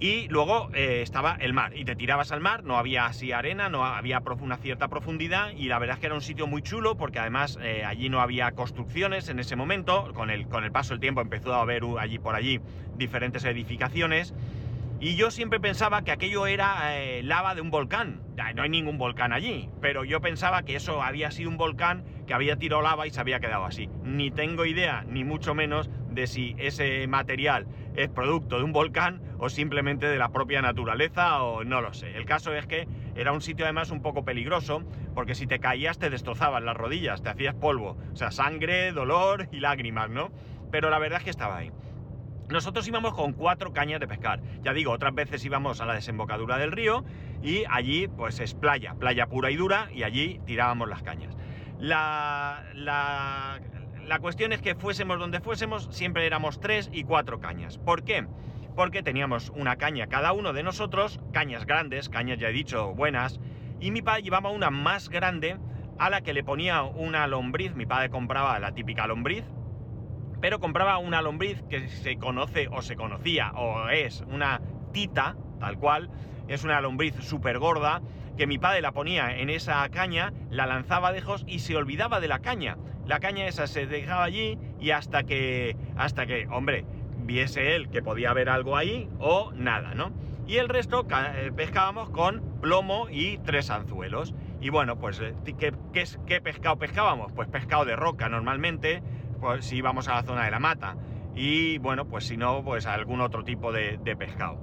Y 0.00 0.28
luego 0.28 0.70
eh, 0.72 1.02
estaba 1.02 1.36
el 1.38 1.52
mar, 1.52 1.76
y 1.76 1.84
te 1.84 1.94
tirabas 1.94 2.32
al 2.32 2.40
mar, 2.40 2.64
no 2.64 2.78
había 2.78 3.04
así 3.04 3.32
arena, 3.32 3.68
no 3.68 3.84
había 3.84 4.22
una 4.40 4.56
cierta 4.56 4.88
profundidad, 4.88 5.50
y 5.50 5.68
la 5.68 5.78
verdad 5.78 5.96
es 5.96 6.00
que 6.00 6.06
era 6.06 6.14
un 6.14 6.22
sitio 6.22 6.46
muy 6.46 6.62
chulo, 6.62 6.96
porque 6.96 7.18
además 7.18 7.58
eh, 7.60 7.84
allí 7.84 8.08
no 8.08 8.22
había 8.22 8.50
construcciones 8.52 9.28
en 9.28 9.38
ese 9.38 9.56
momento, 9.56 10.10
con 10.14 10.30
el, 10.30 10.48
con 10.48 10.64
el 10.64 10.72
paso 10.72 10.94
del 10.94 11.00
tiempo 11.00 11.20
empezó 11.20 11.52
a 11.52 11.60
haber 11.60 11.82
allí 11.98 12.18
por 12.18 12.34
allí 12.34 12.60
diferentes 12.96 13.44
edificaciones, 13.44 14.32
y 15.00 15.16
yo 15.16 15.30
siempre 15.30 15.60
pensaba 15.60 16.02
que 16.02 16.12
aquello 16.12 16.46
era 16.46 16.98
eh, 16.98 17.22
lava 17.22 17.54
de 17.54 17.62
un 17.62 17.70
volcán. 17.70 18.20
No 18.54 18.62
hay 18.62 18.68
ningún 18.68 18.98
volcán 18.98 19.32
allí, 19.32 19.70
pero 19.80 20.04
yo 20.04 20.20
pensaba 20.20 20.62
que 20.62 20.76
eso 20.76 21.02
había 21.02 21.30
sido 21.30 21.48
un 21.48 21.56
volcán 21.56 22.04
que 22.26 22.34
había 22.34 22.56
tirado 22.56 22.82
lava 22.82 23.06
y 23.06 23.10
se 23.10 23.20
había 23.20 23.40
quedado 23.40 23.64
así. 23.64 23.88
Ni 24.02 24.30
tengo 24.30 24.66
idea, 24.66 25.04
ni 25.06 25.24
mucho 25.24 25.54
menos, 25.54 25.88
de 26.10 26.26
si 26.26 26.54
ese 26.58 27.06
material 27.06 27.66
es 27.94 28.08
producto 28.08 28.58
de 28.58 28.64
un 28.64 28.72
volcán 28.72 29.20
o 29.38 29.48
simplemente 29.48 30.06
de 30.06 30.18
la 30.18 30.30
propia 30.30 30.62
naturaleza 30.62 31.42
o 31.42 31.64
no 31.64 31.80
lo 31.80 31.92
sé. 31.92 32.16
El 32.16 32.24
caso 32.24 32.54
es 32.54 32.66
que 32.66 32.86
era 33.14 33.32
un 33.32 33.40
sitio 33.40 33.64
además 33.64 33.90
un 33.90 34.02
poco 34.02 34.24
peligroso 34.24 34.82
porque 35.14 35.34
si 35.34 35.46
te 35.46 35.58
caías 35.58 35.98
te 35.98 36.10
destrozaban 36.10 36.64
las 36.64 36.76
rodillas, 36.76 37.22
te 37.22 37.30
hacías 37.30 37.54
polvo, 37.54 37.96
o 38.12 38.16
sea, 38.16 38.30
sangre, 38.30 38.92
dolor 38.92 39.48
y 39.52 39.60
lágrimas, 39.60 40.10
¿no? 40.10 40.30
Pero 40.70 40.90
la 40.90 40.98
verdad 40.98 41.18
es 41.18 41.24
que 41.24 41.30
estaba 41.30 41.56
ahí. 41.56 41.70
Nosotros 42.50 42.86
íbamos 42.88 43.14
con 43.14 43.32
cuatro 43.32 43.72
cañas 43.72 44.00
de 44.00 44.08
pescar. 44.08 44.40
Ya 44.62 44.72
digo, 44.72 44.90
otras 44.90 45.14
veces 45.14 45.44
íbamos 45.44 45.80
a 45.80 45.86
la 45.86 45.94
desembocadura 45.94 46.58
del 46.58 46.72
río 46.72 47.04
y 47.42 47.62
allí 47.70 48.08
pues 48.08 48.40
es 48.40 48.54
playa, 48.54 48.94
playa 48.94 49.26
pura 49.26 49.52
y 49.52 49.56
dura 49.56 49.88
y 49.92 50.02
allí 50.02 50.40
tirábamos 50.46 50.88
las 50.88 51.02
cañas. 51.02 51.36
La, 51.78 52.64
la, 52.74 53.60
la 54.06 54.18
cuestión 54.18 54.52
es 54.52 54.60
que 54.60 54.74
fuésemos 54.74 55.18
donde 55.18 55.40
fuésemos, 55.40 55.88
siempre 55.90 56.26
éramos 56.26 56.60
tres 56.60 56.90
y 56.92 57.04
cuatro 57.04 57.40
cañas. 57.40 57.78
¿Por 57.78 58.04
qué? 58.04 58.26
Porque 58.74 59.02
teníamos 59.02 59.50
una 59.50 59.76
caña 59.76 60.06
cada 60.06 60.32
uno 60.32 60.52
de 60.52 60.62
nosotros, 60.62 61.20
cañas 61.32 61.66
grandes, 61.66 62.08
cañas 62.08 62.38
ya 62.38 62.48
he 62.48 62.52
dicho 62.52 62.94
buenas, 62.94 63.40
y 63.80 63.90
mi 63.90 64.02
padre 64.02 64.22
llevaba 64.22 64.50
una 64.50 64.70
más 64.70 65.08
grande 65.08 65.58
a 65.98 66.10
la 66.10 66.22
que 66.22 66.32
le 66.32 66.44
ponía 66.44 66.82
una 66.82 67.26
lombriz. 67.26 67.74
Mi 67.74 67.86
padre 67.86 68.10
compraba 68.10 68.58
la 68.58 68.72
típica 68.72 69.06
lombriz, 69.06 69.44
pero 70.40 70.60
compraba 70.60 70.98
una 70.98 71.22
lombriz 71.22 71.62
que 71.68 71.88
se 71.88 72.16
conoce 72.16 72.68
o 72.68 72.82
se 72.82 72.96
conocía 72.96 73.52
o 73.52 73.88
es 73.88 74.22
una 74.22 74.60
tita, 74.92 75.36
tal 75.58 75.78
cual, 75.78 76.10
es 76.48 76.64
una 76.64 76.80
lombriz 76.80 77.14
súper 77.20 77.58
gorda, 77.58 78.00
que 78.36 78.46
mi 78.46 78.58
padre 78.58 78.80
la 78.80 78.92
ponía 78.92 79.36
en 79.36 79.50
esa 79.50 79.86
caña, 79.90 80.32
la 80.50 80.66
lanzaba 80.66 81.12
lejos 81.12 81.44
y 81.46 81.58
se 81.58 81.76
olvidaba 81.76 82.20
de 82.20 82.28
la 82.28 82.38
caña. 82.38 82.76
La 83.10 83.18
caña 83.18 83.48
esa 83.48 83.66
se 83.66 83.88
dejaba 83.88 84.22
allí 84.22 84.56
y 84.78 84.92
hasta 84.92 85.24
que, 85.24 85.76
hasta 85.96 86.26
que, 86.26 86.46
hombre, 86.46 86.84
viese 87.24 87.74
él 87.74 87.90
que 87.90 88.02
podía 88.02 88.30
haber 88.30 88.48
algo 88.48 88.76
ahí 88.76 89.08
o 89.18 89.50
nada, 89.52 89.96
¿no? 89.96 90.12
Y 90.46 90.58
el 90.58 90.68
resto 90.68 91.04
eh, 91.10 91.50
pescábamos 91.50 92.10
con 92.10 92.60
plomo 92.60 93.08
y 93.10 93.38
tres 93.38 93.68
anzuelos. 93.70 94.32
Y 94.60 94.70
bueno, 94.70 95.00
pues, 95.00 95.18
eh, 95.18 95.34
¿qué, 95.58 95.74
qué 96.24 96.40
pescado 96.40 96.78
pescábamos? 96.78 97.32
Pues 97.32 97.48
pescado 97.48 97.84
de 97.84 97.96
roca 97.96 98.28
normalmente, 98.28 99.02
pues 99.40 99.64
si 99.64 99.78
íbamos 99.78 100.06
a 100.06 100.14
la 100.14 100.22
zona 100.22 100.44
de 100.44 100.52
la 100.52 100.60
mata. 100.60 100.94
Y 101.34 101.78
bueno, 101.78 102.06
pues 102.06 102.28
si 102.28 102.36
no, 102.36 102.62
pues 102.62 102.86
algún 102.86 103.20
otro 103.22 103.42
tipo 103.42 103.72
de, 103.72 103.98
pescado. 104.16 104.60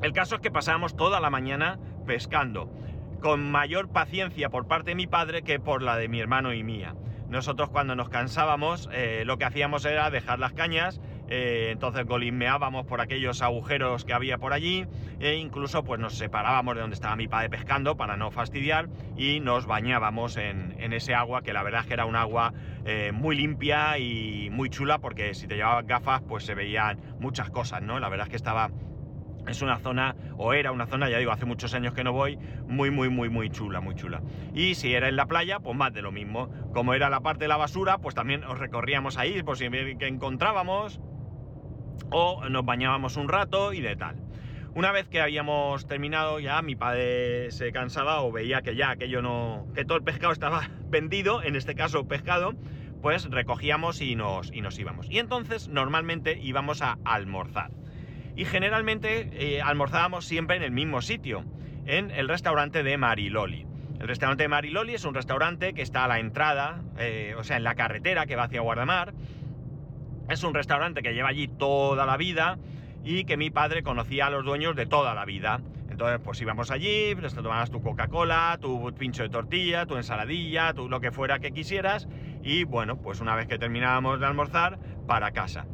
El 0.00 0.12
caso 0.12 0.36
es 0.36 0.40
que 0.42 0.52
pasábamos 0.52 0.94
toda 0.94 1.18
la 1.18 1.28
mañana 1.28 1.80
pescando, 2.06 2.72
con 3.20 3.50
mayor 3.50 3.88
paciencia 3.88 4.48
por 4.48 4.68
parte 4.68 4.90
de 4.90 4.94
mi 4.94 5.08
padre 5.08 5.42
que 5.42 5.58
por 5.58 5.82
la 5.82 5.96
de 5.96 6.06
mi 6.06 6.20
hermano 6.20 6.52
y 6.52 6.62
mía. 6.62 6.94
Nosotros 7.32 7.70
cuando 7.70 7.96
nos 7.96 8.10
cansábamos, 8.10 8.90
eh, 8.92 9.22
lo 9.24 9.38
que 9.38 9.46
hacíamos 9.46 9.86
era 9.86 10.10
dejar 10.10 10.38
las 10.38 10.52
cañas 10.52 11.00
eh, 11.34 11.70
entonces 11.72 12.04
golismeábamos 12.04 12.84
por 12.84 13.00
aquellos 13.00 13.40
agujeros 13.40 14.04
que 14.04 14.12
había 14.12 14.36
por 14.36 14.52
allí 14.52 14.86
e 15.18 15.36
incluso 15.36 15.82
pues 15.82 15.98
nos 15.98 16.18
separábamos 16.18 16.74
de 16.74 16.82
donde 16.82 16.92
estaba 16.92 17.16
mi 17.16 17.26
padre 17.26 17.48
pescando 17.48 17.96
para 17.96 18.18
no 18.18 18.30
fastidiar 18.30 18.90
y 19.16 19.40
nos 19.40 19.64
bañábamos 19.64 20.36
en, 20.36 20.74
ese 20.92 21.14
agua 21.14 21.40
que 21.40 21.54
la 21.54 21.62
verdad 21.62 21.80
es 21.80 21.86
que 21.86 21.94
era 21.94 22.04
un 22.04 22.16
agua 22.16 22.52
eh, 22.84 23.12
muy 23.14 23.34
limpia 23.34 23.96
y 23.96 24.50
muy 24.50 24.68
chula 24.68 24.98
porque 24.98 25.32
si 25.32 25.46
te 25.46 25.56
llevabas 25.56 25.86
gafas 25.86 26.20
pues 26.20 26.44
se 26.44 26.54
veían 26.54 27.00
muchas 27.18 27.48
cosas, 27.48 27.80
¿no? 27.80 27.98
La 27.98 28.10
verdad 28.10 28.26
es 28.26 28.30
que 28.30 28.36
estaba 28.36 28.70
es 29.46 29.62
una 29.62 29.78
zona, 29.78 30.14
o 30.36 30.52
era 30.52 30.72
una 30.72 30.86
zona, 30.86 31.08
ya 31.08 31.18
digo, 31.18 31.32
hace 31.32 31.46
muchos 31.46 31.74
años 31.74 31.94
que 31.94 32.04
no 32.04 32.12
voy, 32.12 32.38
muy, 32.66 32.90
muy, 32.90 33.08
muy, 33.08 33.28
muy 33.28 33.50
chula, 33.50 33.80
muy 33.80 33.94
chula. 33.94 34.22
Y 34.54 34.74
si 34.74 34.94
era 34.94 35.08
en 35.08 35.16
la 35.16 35.26
playa, 35.26 35.60
pues 35.60 35.76
más 35.76 35.92
de 35.92 36.02
lo 36.02 36.12
mismo. 36.12 36.50
Como 36.72 36.94
era 36.94 37.10
la 37.10 37.20
parte 37.20 37.44
de 37.44 37.48
la 37.48 37.56
basura, 37.56 37.98
pues 37.98 38.14
también 38.14 38.44
os 38.44 38.58
recorríamos 38.58 39.18
ahí, 39.18 39.42
por 39.42 39.56
si 39.56 39.68
que 39.70 40.06
encontrábamos, 40.06 41.00
o 42.10 42.48
nos 42.48 42.64
bañábamos 42.64 43.16
un 43.16 43.28
rato 43.28 43.72
y 43.72 43.80
de 43.80 43.96
tal. 43.96 44.16
Una 44.74 44.90
vez 44.90 45.06
que 45.06 45.20
habíamos 45.20 45.86
terminado 45.86 46.40
ya 46.40 46.62
mi 46.62 46.76
padre 46.76 47.50
se 47.50 47.72
cansaba 47.72 48.22
o 48.22 48.32
veía 48.32 48.62
que 48.62 48.74
ya 48.74 48.90
aquello 48.90 49.20
no 49.20 49.66
que 49.74 49.84
todo 49.84 49.98
el 49.98 50.04
pescado 50.04 50.32
estaba 50.32 50.70
vendido, 50.88 51.42
en 51.42 51.56
este 51.56 51.74
caso 51.74 52.08
pescado, 52.08 52.54
pues 53.02 53.28
recogíamos 53.30 54.00
y 54.00 54.14
nos, 54.14 54.50
y 54.52 54.62
nos 54.62 54.78
íbamos. 54.78 55.10
Y 55.10 55.18
entonces 55.18 55.68
normalmente 55.68 56.38
íbamos 56.40 56.80
a 56.80 56.98
almorzar. 57.04 57.70
Y 58.36 58.44
generalmente 58.44 59.28
eh, 59.32 59.62
almorzábamos 59.62 60.24
siempre 60.24 60.56
en 60.56 60.62
el 60.62 60.70
mismo 60.70 61.02
sitio, 61.02 61.44
en 61.86 62.10
el 62.10 62.28
restaurante 62.28 62.82
de 62.82 62.96
Mariloli. 62.96 63.66
El 64.00 64.08
restaurante 64.08 64.44
de 64.44 64.48
Mariloli 64.48 64.94
es 64.94 65.04
un 65.04 65.14
restaurante 65.14 65.74
que 65.74 65.82
está 65.82 66.04
a 66.04 66.08
la 66.08 66.18
entrada, 66.18 66.82
eh, 66.98 67.34
o 67.38 67.44
sea, 67.44 67.56
en 67.56 67.64
la 67.64 67.74
carretera 67.74 68.26
que 68.26 68.36
va 68.36 68.44
hacia 68.44 68.60
Guardamar, 68.60 69.14
es 70.28 70.42
un 70.44 70.54
restaurante 70.54 71.02
que 71.02 71.12
lleva 71.12 71.28
allí 71.28 71.46
toda 71.46 72.06
la 72.06 72.16
vida 72.16 72.58
y 73.04 73.24
que 73.24 73.36
mi 73.36 73.50
padre 73.50 73.82
conocía 73.82 74.26
a 74.26 74.30
los 74.30 74.44
dueños 74.44 74.74
de 74.76 74.86
toda 74.86 75.14
la 75.14 75.24
vida. 75.24 75.60
Entonces, 75.90 76.20
pues 76.24 76.40
íbamos 76.40 76.70
allí, 76.70 77.14
pues 77.14 77.34
tomabas 77.34 77.70
tu 77.70 77.82
Coca-Cola, 77.82 78.58
tu 78.60 78.92
pincho 78.94 79.22
de 79.24 79.28
tortilla, 79.28 79.84
tu 79.84 79.96
ensaladilla, 79.96 80.72
tu 80.72 80.88
lo 80.88 81.00
que 81.00 81.12
fuera 81.12 81.38
que 81.38 81.52
quisieras. 81.52 82.08
Y 82.42 82.64
bueno, 82.64 82.96
pues 82.96 83.20
una 83.20 83.36
vez 83.36 83.46
que 83.46 83.58
terminábamos 83.58 84.18
de 84.18 84.26
almorzar, 84.26 84.78
para 85.06 85.32
casa. 85.32 85.66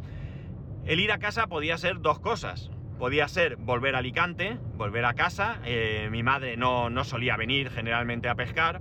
El 0.85 1.01
ir 1.01 1.13
a 1.13 1.19
casa 1.19 1.47
podía 1.47 1.79
ser 1.79 2.01
dos 2.01 2.19
cosas. 2.21 2.71
Podía 2.99 3.29
ser 3.29 3.57
volver 3.57 3.95
a 3.95 3.99
Alicante, 3.99 4.59
volver 4.75 5.05
a 5.05 5.15
casa. 5.15 5.61
Eh, 5.65 6.09
mi 6.11 6.23
madre 6.23 6.57
no, 6.57 6.91
no 6.91 7.05
solía 7.05 7.37
venir 7.37 7.71
generalmente 7.71 8.29
a 8.29 8.35
pescar. 8.35 8.81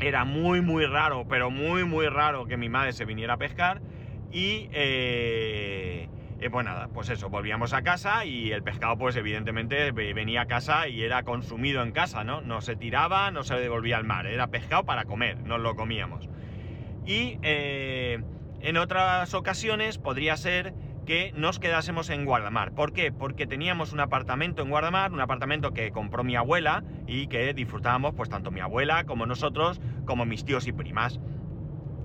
Era 0.00 0.24
muy, 0.24 0.60
muy 0.60 0.86
raro, 0.86 1.26
pero 1.28 1.50
muy, 1.50 1.84
muy 1.84 2.08
raro 2.08 2.46
que 2.46 2.56
mi 2.56 2.68
madre 2.68 2.92
se 2.92 3.04
viniera 3.04 3.34
a 3.34 3.38
pescar. 3.38 3.82
Y 4.30 4.68
eh, 4.72 6.08
eh, 6.38 6.50
pues 6.50 6.66
nada, 6.66 6.88
pues 6.88 7.08
eso, 7.08 7.30
volvíamos 7.30 7.72
a 7.72 7.82
casa 7.82 8.26
y 8.26 8.52
el 8.52 8.62
pescado 8.62 8.98
pues 8.98 9.16
evidentemente 9.16 9.90
venía 9.92 10.42
a 10.42 10.46
casa 10.46 10.86
y 10.86 11.02
era 11.02 11.22
consumido 11.22 11.82
en 11.82 11.92
casa, 11.92 12.24
¿no? 12.24 12.42
No 12.42 12.60
se 12.60 12.76
tiraba, 12.76 13.30
no 13.30 13.42
se 13.42 13.54
devolvía 13.54 13.96
al 13.96 14.04
mar, 14.04 14.26
era 14.26 14.48
pescado 14.48 14.84
para 14.84 15.06
comer, 15.06 15.42
nos 15.44 15.60
lo 15.60 15.74
comíamos. 15.76 16.28
Y 17.06 17.38
eh, 17.42 18.22
en 18.66 18.78
otras 18.78 19.32
ocasiones 19.32 19.96
podría 19.96 20.36
ser 20.36 20.74
que 21.06 21.32
nos 21.36 21.60
quedásemos 21.60 22.10
en 22.10 22.24
Guardamar. 22.24 22.72
¿Por 22.72 22.92
qué? 22.92 23.12
Porque 23.12 23.46
teníamos 23.46 23.92
un 23.92 24.00
apartamento 24.00 24.60
en 24.60 24.70
Guardamar, 24.70 25.12
un 25.12 25.20
apartamento 25.20 25.72
que 25.72 25.92
compró 25.92 26.24
mi 26.24 26.34
abuela 26.34 26.82
y 27.06 27.28
que 27.28 27.54
disfrutábamos 27.54 28.16
pues 28.16 28.28
tanto 28.28 28.50
mi 28.50 28.58
abuela 28.58 29.04
como 29.04 29.24
nosotros, 29.24 29.80
como 30.04 30.26
mis 30.26 30.44
tíos 30.44 30.66
y 30.66 30.72
primas. 30.72 31.20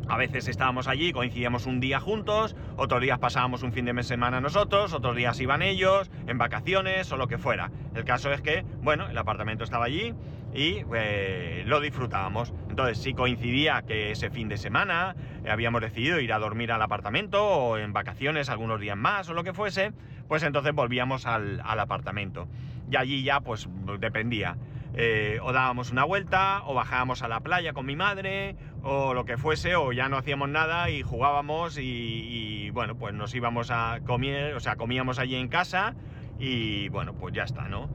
A 0.07 0.17
veces 0.17 0.47
estábamos 0.47 0.87
allí, 0.87 1.11
coincidíamos 1.13 1.65
un 1.65 1.79
día 1.79 1.99
juntos, 1.99 2.55
otros 2.77 3.01
días 3.01 3.17
pasábamos 3.17 3.63
un 3.63 3.73
fin 3.73 3.85
de 3.85 4.03
semana 4.03 4.39
nosotros, 4.39 4.93
otros 4.93 5.15
días 5.15 5.39
iban 5.39 5.63
ellos, 5.63 6.11
en 6.27 6.37
vacaciones 6.37 7.11
o 7.11 7.17
lo 7.17 7.27
que 7.27 7.39
fuera. 7.39 7.71
El 7.95 8.03
caso 8.03 8.31
es 8.31 8.41
que, 8.41 8.63
bueno, 8.83 9.09
el 9.09 9.17
apartamento 9.17 9.63
estaba 9.63 9.85
allí 9.85 10.13
y 10.53 10.83
eh, 10.93 11.63
lo 11.65 11.79
disfrutábamos. 11.79 12.53
Entonces, 12.71 12.99
si 12.99 13.13
coincidía 13.13 13.81
que 13.81 14.11
ese 14.11 14.29
fin 14.29 14.47
de 14.47 14.55
semana 14.55 15.13
habíamos 15.45 15.81
decidido 15.81 16.21
ir 16.21 16.31
a 16.31 16.39
dormir 16.39 16.71
al 16.71 16.81
apartamento 16.81 17.45
o 17.45 17.77
en 17.77 17.91
vacaciones 17.91 18.47
algunos 18.47 18.79
días 18.79 18.95
más 18.95 19.27
o 19.27 19.33
lo 19.33 19.43
que 19.43 19.53
fuese, 19.53 19.91
pues 20.29 20.41
entonces 20.43 20.73
volvíamos 20.73 21.25
al, 21.25 21.61
al 21.65 21.81
apartamento. 21.81 22.47
Y 22.89 22.95
allí 22.95 23.23
ya, 23.23 23.41
pues 23.41 23.67
dependía. 23.99 24.55
Eh, 24.95 25.39
o 25.43 25.51
dábamos 25.51 25.91
una 25.91 26.05
vuelta, 26.05 26.61
o 26.65 26.73
bajábamos 26.73 27.21
a 27.23 27.27
la 27.27 27.41
playa 27.41 27.73
con 27.73 27.85
mi 27.85 27.97
madre, 27.97 28.55
o 28.83 29.13
lo 29.13 29.25
que 29.25 29.35
fuese, 29.35 29.75
o 29.75 29.91
ya 29.91 30.07
no 30.07 30.15
hacíamos 30.15 30.47
nada 30.47 30.89
y 30.89 31.01
jugábamos 31.01 31.77
y, 31.77 32.69
bueno, 32.69 32.95
pues 32.95 33.13
nos 33.13 33.35
íbamos 33.35 33.69
a 33.69 33.99
comer, 34.05 34.53
o 34.53 34.61
sea, 34.61 34.77
comíamos 34.77 35.19
allí 35.19 35.35
en 35.35 35.49
casa 35.49 35.93
y 36.39 36.87
bueno, 36.87 37.15
pues 37.15 37.33
ya 37.33 37.43
está, 37.43 37.67
¿no? 37.67 37.89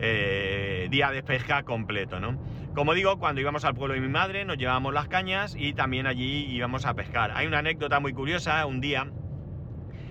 Eh, 0.00 0.88
día 0.90 1.12
de 1.12 1.22
pesca 1.22 1.62
completo, 1.62 2.18
¿no? 2.18 2.36
Como 2.74 2.94
digo, 2.94 3.18
cuando 3.18 3.40
íbamos 3.40 3.64
al 3.64 3.74
pueblo 3.74 3.94
de 3.94 4.00
mi 4.00 4.08
madre 4.08 4.44
nos 4.44 4.56
llevábamos 4.56 4.94
las 4.94 5.08
cañas 5.08 5.56
y 5.58 5.72
también 5.72 6.06
allí 6.06 6.46
íbamos 6.46 6.84
a 6.86 6.94
pescar. 6.94 7.32
Hay 7.34 7.46
una 7.46 7.58
anécdota 7.58 7.98
muy 7.98 8.12
curiosa, 8.12 8.64
un 8.66 8.80
día 8.80 9.10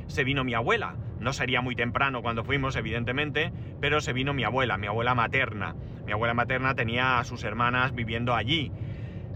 se 0.07 0.23
vino 0.23 0.43
mi 0.43 0.53
abuela, 0.53 0.95
no 1.19 1.33
sería 1.33 1.61
muy 1.61 1.75
temprano 1.75 2.21
cuando 2.21 2.43
fuimos, 2.43 2.75
evidentemente, 2.75 3.51
pero 3.79 4.01
se 4.01 4.13
vino 4.13 4.33
mi 4.33 4.43
abuela, 4.43 4.77
mi 4.77 4.87
abuela 4.87 5.15
materna. 5.15 5.75
Mi 6.05 6.13
abuela 6.13 6.33
materna 6.33 6.75
tenía 6.75 7.19
a 7.19 7.23
sus 7.23 7.43
hermanas 7.43 7.93
viviendo 7.93 8.33
allí, 8.33 8.71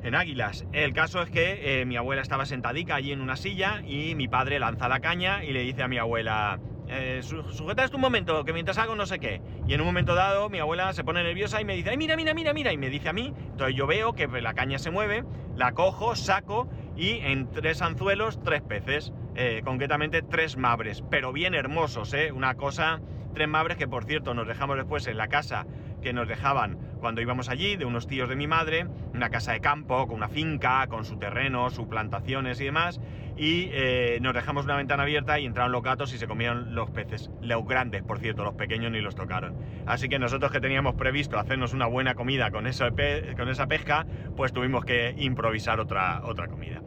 en 0.03 0.15
Águilas. 0.15 0.65
El 0.71 0.93
caso 0.93 1.21
es 1.21 1.29
que 1.29 1.81
eh, 1.81 1.85
mi 1.85 1.97
abuela 1.97 2.21
estaba 2.21 2.45
sentadica 2.45 2.95
allí 2.95 3.11
en 3.11 3.21
una 3.21 3.35
silla 3.35 3.81
y 3.85 4.15
mi 4.15 4.27
padre 4.27 4.59
lanza 4.59 4.87
la 4.87 4.99
caña 4.99 5.43
y 5.43 5.51
le 5.51 5.61
dice 5.61 5.83
a 5.83 5.87
mi 5.87 5.97
abuela, 5.97 6.59
eh, 6.91 7.21
sujeta 7.23 7.83
esto 7.83 7.97
un 7.97 8.01
momento, 8.01 8.43
que 8.43 8.53
mientras 8.53 8.77
hago 8.77 8.95
no 8.95 9.05
sé 9.05 9.19
qué. 9.19 9.41
Y 9.67 9.73
en 9.73 9.81
un 9.81 9.87
momento 9.87 10.13
dado 10.13 10.49
mi 10.49 10.59
abuela 10.59 10.93
se 10.93 11.03
pone 11.03 11.23
nerviosa 11.23 11.61
y 11.61 11.65
me 11.65 11.75
dice, 11.75 11.89
ay, 11.91 11.97
mira, 11.97 12.15
mira, 12.15 12.33
mira, 12.33 12.53
mira, 12.53 12.73
y 12.73 12.77
me 12.77 12.89
dice 12.89 13.09
a 13.09 13.13
mí. 13.13 13.33
Entonces 13.51 13.75
yo 13.75 13.87
veo 13.87 14.13
que 14.13 14.27
la 14.27 14.53
caña 14.53 14.77
se 14.77 14.91
mueve, 14.91 15.23
la 15.55 15.71
cojo, 15.71 16.15
saco 16.15 16.67
y 16.97 17.19
en 17.21 17.49
tres 17.49 17.81
anzuelos, 17.81 18.39
tres 18.43 18.61
peces. 18.61 19.13
Eh, 19.35 19.61
concretamente 19.63 20.21
tres 20.21 20.57
mabres, 20.57 21.03
pero 21.09 21.31
bien 21.31 21.53
hermosos, 21.53 22.13
¿eh? 22.13 22.33
Una 22.33 22.55
cosa, 22.55 22.99
tres 23.33 23.47
mabres 23.47 23.77
que 23.77 23.87
por 23.87 24.03
cierto 24.03 24.33
nos 24.33 24.45
dejamos 24.45 24.75
después 24.75 25.07
en 25.07 25.15
la 25.15 25.29
casa 25.29 25.65
que 26.01 26.11
nos 26.11 26.27
dejaban 26.27 26.77
cuando 26.99 27.21
íbamos 27.21 27.49
allí, 27.49 27.77
de 27.77 27.85
unos 27.85 28.07
tíos 28.07 28.27
de 28.27 28.35
mi 28.35 28.47
madre, 28.47 28.87
una 29.13 29.29
casa 29.29 29.53
de 29.53 29.61
campo, 29.61 30.07
con 30.07 30.17
una 30.17 30.27
finca, 30.27 30.85
con 30.87 31.05
su 31.05 31.17
terreno, 31.17 31.69
sus 31.69 31.87
plantaciones 31.87 32.59
y 32.59 32.65
demás, 32.65 32.99
y 33.41 33.71
eh, 33.73 34.19
nos 34.21 34.35
dejamos 34.35 34.65
una 34.65 34.75
ventana 34.75 35.01
abierta 35.01 35.39
y 35.39 35.47
entraron 35.47 35.71
los 35.71 35.81
gatos 35.81 36.13
y 36.13 36.19
se 36.19 36.27
comieron 36.27 36.75
los 36.75 36.91
peces, 36.91 37.31
los 37.41 37.65
grandes, 37.65 38.03
por 38.03 38.19
cierto, 38.19 38.43
los 38.43 38.53
pequeños 38.53 38.91
ni 38.91 39.01
los 39.01 39.15
tocaron. 39.15 39.55
Así 39.87 40.09
que 40.09 40.19
nosotros 40.19 40.51
que 40.51 40.61
teníamos 40.61 40.93
previsto 40.93 41.39
hacernos 41.39 41.73
una 41.73 41.87
buena 41.87 42.13
comida 42.13 42.51
con, 42.51 42.67
eso 42.67 42.87
con 43.35 43.49
esa 43.49 43.65
pesca, 43.65 44.05
pues 44.37 44.53
tuvimos 44.53 44.85
que 44.85 45.15
improvisar 45.17 45.79
otra, 45.79 46.21
otra 46.23 46.47
comida. 46.49 46.83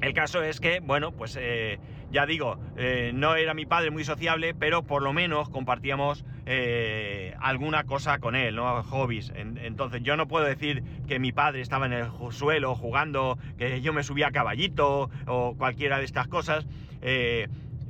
El 0.00 0.14
caso 0.14 0.42
es 0.42 0.60
que, 0.60 0.78
bueno, 0.80 1.10
pues 1.10 1.36
eh, 1.40 1.80
ya 2.12 2.24
digo, 2.24 2.56
eh, 2.76 3.10
no 3.12 3.34
era 3.34 3.52
mi 3.52 3.66
padre 3.66 3.90
muy 3.90 4.04
sociable, 4.04 4.54
pero 4.54 4.84
por 4.84 5.02
lo 5.02 5.12
menos 5.12 5.48
compartíamos 5.48 6.24
eh, 6.46 7.34
alguna 7.40 7.82
cosa 7.82 8.18
con 8.18 8.36
él, 8.36 8.54
¿no? 8.54 8.82
Hobbies. 8.84 9.32
entonces 9.34 10.02
yo 10.02 10.16
no 10.16 10.28
puedo 10.28 10.44
decir 10.44 10.84
que 11.08 11.18
mi 11.18 11.32
padre 11.32 11.62
estaba 11.62 11.86
en 11.86 11.94
el 11.94 12.06
suelo 12.30 12.76
jugando, 12.76 13.38
que 13.58 13.80
yo 13.80 13.92
me 13.92 14.04
subía 14.04 14.28
a 14.28 14.32
caballito 14.32 15.10
o 15.26 15.54
cualquiera 15.58 15.98
de 15.98 16.04
estas 16.04 16.28
cosas, 16.28 16.66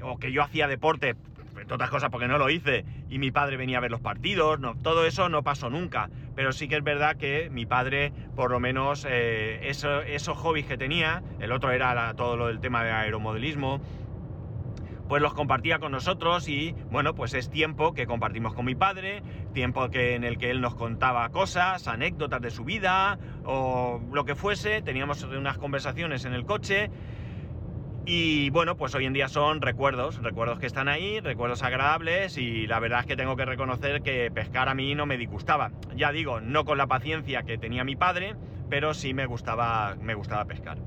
o 0.02 0.18
que 0.18 0.32
yo 0.32 0.42
hacía 0.42 0.66
deporte, 0.66 1.14
entre 1.68 1.74
otras 1.74 1.90
cosas 1.90 2.08
porque 2.08 2.28
no 2.28 2.38
lo 2.38 2.48
hice, 2.48 2.86
y 3.10 3.18
mi 3.18 3.30
padre 3.30 3.58
venía 3.58 3.76
a 3.76 3.82
ver 3.82 3.90
los 3.90 4.00
partidos, 4.00 4.58
no, 4.58 4.74
todo 4.76 5.04
eso 5.04 5.28
no 5.28 5.42
pasó 5.42 5.68
nunca, 5.68 6.08
pero 6.34 6.50
sí 6.52 6.66
que 6.66 6.76
es 6.76 6.82
verdad 6.82 7.18
que 7.18 7.50
mi 7.50 7.66
padre, 7.66 8.10
por 8.34 8.50
lo 8.50 8.58
menos, 8.58 9.06
eh, 9.06 9.60
esos 9.68 10.38
hobbies 10.38 10.64
que 10.64 10.78
tenía, 10.78 11.22
el 11.40 11.52
otro 11.52 11.70
era 11.70 12.14
todo 12.14 12.38
lo 12.38 12.46
del 12.46 12.60
tema 12.60 12.84
de 12.84 12.92
aeromodelismo, 12.92 13.82
pues 15.08 15.20
los 15.20 15.34
compartía 15.34 15.78
con 15.78 15.92
nosotros 15.92 16.48
y 16.48 16.74
bueno, 16.90 17.14
pues 17.14 17.34
es 17.34 17.50
tiempo 17.50 17.92
que 17.92 18.06
compartimos 18.06 18.54
con 18.54 18.64
mi 18.64 18.74
padre, 18.74 19.22
tiempo 19.52 19.90
que, 19.90 20.14
en 20.14 20.24
el 20.24 20.38
que 20.38 20.50
él 20.50 20.62
nos 20.62 20.74
contaba 20.74 21.28
cosas, 21.28 21.86
anécdotas 21.86 22.40
de 22.40 22.50
su 22.50 22.64
vida 22.64 23.18
o 23.44 24.00
lo 24.10 24.24
que 24.24 24.34
fuese, 24.34 24.80
teníamos 24.80 25.22
unas 25.22 25.58
conversaciones 25.58 26.24
en 26.24 26.32
el 26.32 26.46
coche 26.46 26.90
y 28.10 28.48
bueno, 28.48 28.74
pues 28.74 28.94
hoy 28.94 29.04
en 29.04 29.12
día 29.12 29.28
son 29.28 29.60
recuerdos, 29.60 30.22
recuerdos 30.22 30.58
que 30.58 30.64
están 30.64 30.88
ahí, 30.88 31.20
recuerdos 31.20 31.62
agradables 31.62 32.38
y 32.38 32.66
la 32.66 32.80
verdad 32.80 33.00
es 33.00 33.06
que 33.06 33.16
tengo 33.16 33.36
que 33.36 33.44
reconocer 33.44 34.00
que 34.00 34.30
pescar 34.30 34.70
a 34.70 34.74
mí 34.74 34.94
no 34.94 35.04
me 35.04 35.18
disgustaba. 35.18 35.72
Ya 35.94 36.10
digo, 36.10 36.40
no 36.40 36.64
con 36.64 36.78
la 36.78 36.86
paciencia 36.86 37.42
que 37.42 37.58
tenía 37.58 37.84
mi 37.84 37.96
padre, 37.96 38.34
pero 38.70 38.94
sí 38.94 39.12
me 39.12 39.26
gustaba, 39.26 39.94
me 40.00 40.14
gustaba 40.14 40.46
pescar. 40.46 40.78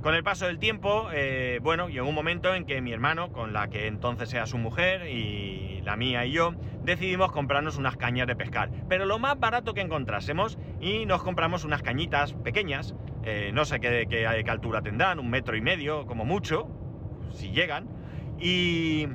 Con 0.00 0.14
el 0.14 0.22
paso 0.22 0.46
del 0.46 0.60
tiempo, 0.60 1.08
eh, 1.12 1.58
bueno, 1.60 1.88
llegó 1.88 2.08
un 2.08 2.14
momento 2.14 2.54
en 2.54 2.64
que 2.64 2.80
mi 2.80 2.92
hermano, 2.92 3.32
con 3.32 3.52
la 3.52 3.68
que 3.68 3.88
entonces 3.88 4.32
era 4.32 4.46
su 4.46 4.56
mujer, 4.56 5.08
y 5.08 5.82
la 5.82 5.96
mía 5.96 6.24
y 6.24 6.30
yo, 6.30 6.54
decidimos 6.84 7.32
comprarnos 7.32 7.78
unas 7.78 7.96
cañas 7.96 8.28
de 8.28 8.36
pescar. 8.36 8.70
Pero 8.88 9.04
lo 9.06 9.18
más 9.18 9.38
barato 9.40 9.74
que 9.74 9.80
encontrásemos, 9.80 10.56
y 10.80 11.04
nos 11.04 11.22
compramos 11.22 11.64
unas 11.64 11.82
cañitas 11.82 12.32
pequeñas, 12.32 12.94
eh, 13.24 13.50
no 13.52 13.64
sé 13.64 13.80
qué, 13.80 14.06
qué, 14.08 14.26
altura 14.26 14.82
tendrán, 14.82 15.18
un 15.18 15.30
metro 15.30 15.56
y 15.56 15.60
medio, 15.60 16.06
como 16.06 16.24
mucho, 16.24 16.68
si 17.32 17.50
llegan, 17.50 17.88
y... 18.38 19.06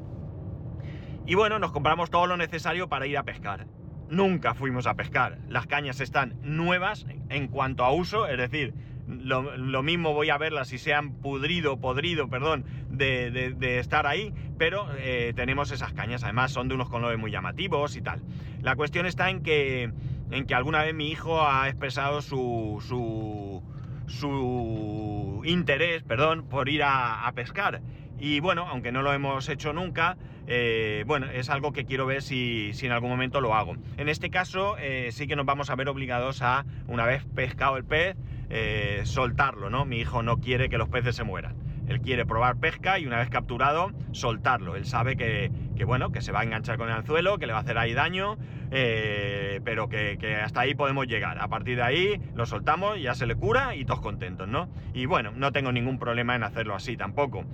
Y 1.27 1.33
bueno, 1.33 1.57
nos 1.57 1.71
compramos 1.71 2.12
todo 2.12 2.27
lo 2.27 2.38
necesario 2.38 2.88
para 2.88 3.07
ir 3.07 3.17
a 3.17 3.24
pescar. 3.24 3.65
Nunca 4.09 4.53
fuimos 4.53 4.85
a 4.85 4.93
pescar. 4.93 5.39
Las 5.50 5.65
cañas 5.65 6.00
están 6.00 6.35
nuevas 6.43 7.07
en 7.29 7.47
cuanto 7.47 7.83
a 7.83 7.91
uso, 7.91 8.27
es 8.27 8.38
decir, 8.38 8.75
lo, 9.07 9.83
mismo 9.83 10.13
voy 10.13 10.29
a 10.29 10.38
verlas 10.38 10.69
si 10.69 10.77
se 10.77 10.93
han 10.93 11.13
pudrido, 11.13 11.79
podrido, 11.79 12.27
perdón, 12.27 12.65
de, 12.89 13.79
estar 13.79 14.07
ahí, 14.07 14.33
pero 14.57 14.88
eh, 14.97 15.33
tenemos 15.35 15.71
esas 15.71 15.93
cañas, 15.93 16.24
además 16.24 16.51
son 16.51 16.67
de 16.67 16.75
unos 16.75 16.89
colores 16.89 17.19
muy 17.19 17.31
llamativos 17.31 17.95
y 17.95 18.01
tal. 18.01 18.21
La 18.62 18.75
cuestión 18.75 19.05
está 19.05 19.29
en 19.29 19.43
que, 19.43 19.91
en 20.31 20.45
que 20.45 20.55
alguna 20.55 20.83
vez 20.83 20.95
mi 20.95 21.09
hijo 21.09 21.41
ha 21.41 21.68
expresado 21.70 22.22
su, 22.22 22.83
su, 22.87 23.63
su 24.07 25.41
interés, 25.46 26.03
perdón, 26.03 26.46
por 26.48 26.70
ir 26.70 26.83
a, 26.83 27.31
pescar. 27.35 27.81
Y 28.18 28.39
bueno, 28.39 28.65
aunque 28.70 28.91
no 28.91 29.01
lo 29.01 29.11
hemos 29.13 29.50
hecho 29.50 29.74
nunca, 29.74 30.18
eh, 30.48 31.03
bueno, 31.05 31.27
es 31.29 31.50
algo 31.50 31.74
que 31.74 31.85
quiero 31.85 32.05
ver 32.05 32.22
si, 32.22 32.72
en 32.81 32.91
algún 32.91 33.09
momento 33.09 33.41
lo 33.41 33.53
hago. 33.55 33.75
En 33.98 34.09
este 34.09 34.29
caso, 34.29 34.77
eh, 34.79 35.09
sí 35.11 35.27
que 35.27 35.35
nos 35.35 35.46
vamos 35.46 35.70
a 35.70 35.75
ver 35.75 35.89
obligados 35.89 36.41
a, 36.41 36.65
una 36.87 37.05
vez 37.05 37.25
pescado 37.35 37.77
el 37.77 37.83
pez, 37.83 38.15
eh, 38.50 39.01
soltarlo, 39.03 39.70
¿no? 39.70 39.85
Mi 39.85 39.98
hijo 39.98 40.24
no 40.24 40.37
quiere 40.37 40.70
que 40.70 40.77
los 40.77 40.89
peces 40.89 41.15
se 41.15 41.24
mueran. 41.24 41.55
Él 41.87 42.01
quiere 42.01 42.25
probar 42.25 42.57
pesca 42.57 43.00
y 43.00 43.05
una 43.05 43.17
vez 43.17 43.29
capturado, 43.29 43.91
soltarlo. 44.11 44.75
Él 44.75 44.85
sabe 44.85 45.15
que, 45.15 45.51
bueno, 45.85 46.11
que 46.11 46.21
se 46.21 46.31
va 46.31 46.41
a 46.41 46.43
enganchar 46.43 46.77
con 46.77 46.89
el 46.89 46.95
anzuelo, 46.95 47.37
que 47.37 47.48
le 47.48 47.53
va 47.53 47.59
a 47.59 47.61
hacer 47.61 47.77
ahí 47.77 47.93
daño, 47.93 48.37
eh, 48.71 49.61
pero 49.63 49.87
que, 49.89 50.17
hasta 50.43 50.61
ahí 50.61 50.75
podemos 50.75 51.07
llegar. 51.07 51.39
A 51.39 51.48
partir 51.48 51.77
de 51.77 51.83
ahí 51.83 52.21
lo 52.33 52.45
soltamos, 52.45 53.01
ya 53.01 53.13
se 53.13 53.25
le 53.25 53.35
cura 53.35 53.75
y 53.75 53.85
todos 53.85 54.01
contentos, 54.01 54.48
¿no? 54.48 54.69
Y 54.93 55.05
bueno, 55.05 55.31
no 55.35 55.51
tengo 55.51 55.71
ningún 55.71 56.00
problema 56.00 56.35
en 56.35 56.43
hacerlo 56.43 56.75
así 56.75 56.98
tampoco. 56.98 57.45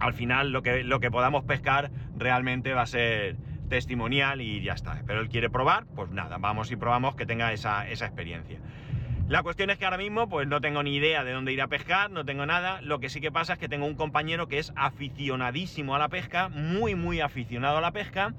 Al 0.00 0.14
final 0.14 0.50
lo 0.50 0.62
que, 0.62 0.82
lo 0.82 1.00
que 1.00 1.10
podamos 1.10 1.44
pescar 1.44 1.90
realmente 2.16 2.74
va 2.74 2.82
a 2.82 2.86
ser 2.86 3.36
testimonial 3.68 4.40
y 4.40 4.62
ya 4.62 4.72
está. 4.72 5.02
Pero 5.06 5.20
él 5.20 5.28
quiere 5.28 5.50
probar, 5.50 5.86
pues 5.94 6.10
nada, 6.10 6.38
vamos 6.38 6.70
y 6.70 6.76
probamos 6.76 7.14
que 7.14 7.26
tenga 7.26 7.52
esa, 7.52 7.88
esa 7.88 8.06
experiencia. 8.06 8.58
La 9.26 9.42
cuestión 9.42 9.70
es 9.70 9.78
que 9.78 9.86
ahora 9.86 9.96
mismo 9.96 10.28
pues 10.28 10.46
no 10.46 10.60
tengo 10.60 10.82
ni 10.82 10.96
idea 10.96 11.24
de 11.24 11.32
dónde 11.32 11.52
ir 11.52 11.62
a 11.62 11.68
pescar, 11.68 12.10
no 12.10 12.26
tengo 12.26 12.44
nada. 12.44 12.82
Lo 12.82 13.00
que 13.00 13.08
sí 13.08 13.22
que 13.22 13.32
pasa 13.32 13.54
es 13.54 13.58
que 13.58 13.70
tengo 13.70 13.86
un 13.86 13.94
compañero 13.94 14.48
que 14.48 14.58
es 14.58 14.70
aficionadísimo 14.76 15.94
a 15.94 15.98
la 15.98 16.10
pesca, 16.10 16.50
muy 16.50 16.94
muy 16.94 17.22
aficionado 17.22 17.78
a 17.78 17.80
la 17.80 17.90
pesca. 17.90 18.34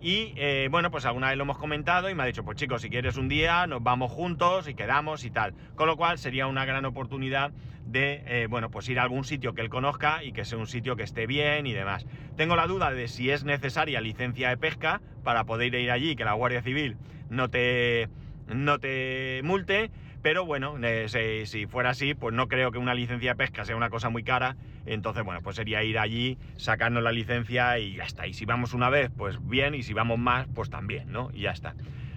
Y 0.00 0.32
eh, 0.36 0.68
bueno, 0.70 0.90
pues 0.90 1.04
alguna 1.04 1.28
vez 1.28 1.36
lo 1.36 1.42
hemos 1.44 1.58
comentado 1.58 2.08
y 2.08 2.14
me 2.14 2.22
ha 2.22 2.26
dicho, 2.26 2.42
pues 2.42 2.56
chicos, 2.56 2.80
si 2.80 2.88
quieres 2.88 3.18
un 3.18 3.28
día, 3.28 3.66
nos 3.66 3.82
vamos 3.82 4.10
juntos 4.10 4.66
y 4.66 4.72
quedamos 4.72 5.26
y 5.26 5.30
tal. 5.30 5.52
Con 5.74 5.88
lo 5.88 5.98
cual 5.98 6.16
sería 6.16 6.46
una 6.46 6.64
gran 6.64 6.86
oportunidad 6.86 7.52
de, 7.84 8.22
eh, 8.24 8.46
bueno, 8.48 8.70
pues 8.70 8.88
ir 8.88 8.98
a 8.98 9.02
algún 9.02 9.24
sitio 9.24 9.52
que 9.52 9.60
él 9.60 9.68
conozca 9.68 10.24
y 10.24 10.32
que 10.32 10.46
sea 10.46 10.56
un 10.56 10.66
sitio 10.66 10.96
que 10.96 11.02
esté 11.02 11.26
bien 11.26 11.66
y 11.66 11.74
demás. 11.74 12.06
Tengo 12.36 12.56
la 12.56 12.66
duda 12.66 12.90
de 12.92 13.08
si 13.08 13.30
es 13.30 13.44
necesaria 13.44 14.00
licencia 14.00 14.48
de 14.48 14.56
pesca 14.56 15.02
para 15.22 15.44
poder 15.44 15.74
ir 15.74 15.90
allí, 15.90 16.16
que 16.16 16.24
la 16.24 16.32
Guardia 16.32 16.62
Civil 16.62 16.96
no 17.28 17.50
te, 17.50 18.08
no 18.46 18.78
te 18.78 19.42
multe. 19.44 19.90
Pero 20.22 20.44
bueno, 20.44 20.76
eh, 20.82 21.44
si, 21.46 21.66
fuera 21.66 21.90
así, 21.90 22.14
pues 22.14 22.34
no 22.34 22.46
creo 22.46 22.70
que 22.70 22.78
una 22.78 22.94
licencia 22.94 23.30
de 23.30 23.36
pesca 23.36 23.64
sea 23.64 23.76
una 23.76 23.88
cosa 23.88 24.10
muy 24.10 24.22
cara. 24.22 24.56
Entonces, 24.84 25.24
bueno, 25.24 25.40
pues 25.42 25.56
sería 25.56 25.82
ir 25.82 25.98
allí, 25.98 26.38
sacarnos 26.56 27.02
la 27.02 27.12
licencia 27.12 27.78
y 27.78 27.96
ya 27.96 28.04
está. 28.04 28.26
Y 28.26 28.34
si 28.34 28.44
vamos 28.44 28.74
una 28.74 28.90
vez, 28.90 29.10
pues 29.16 29.38
bien, 29.48 29.74
y 29.74 29.82
si 29.82 29.94
vamos 29.94 30.18
más, 30.18 30.46
pues 30.54 30.68
también, 30.68 31.10
¿no? 31.10 31.30
Y 31.32 31.42
ya 31.42 31.52
está. 31.52 31.74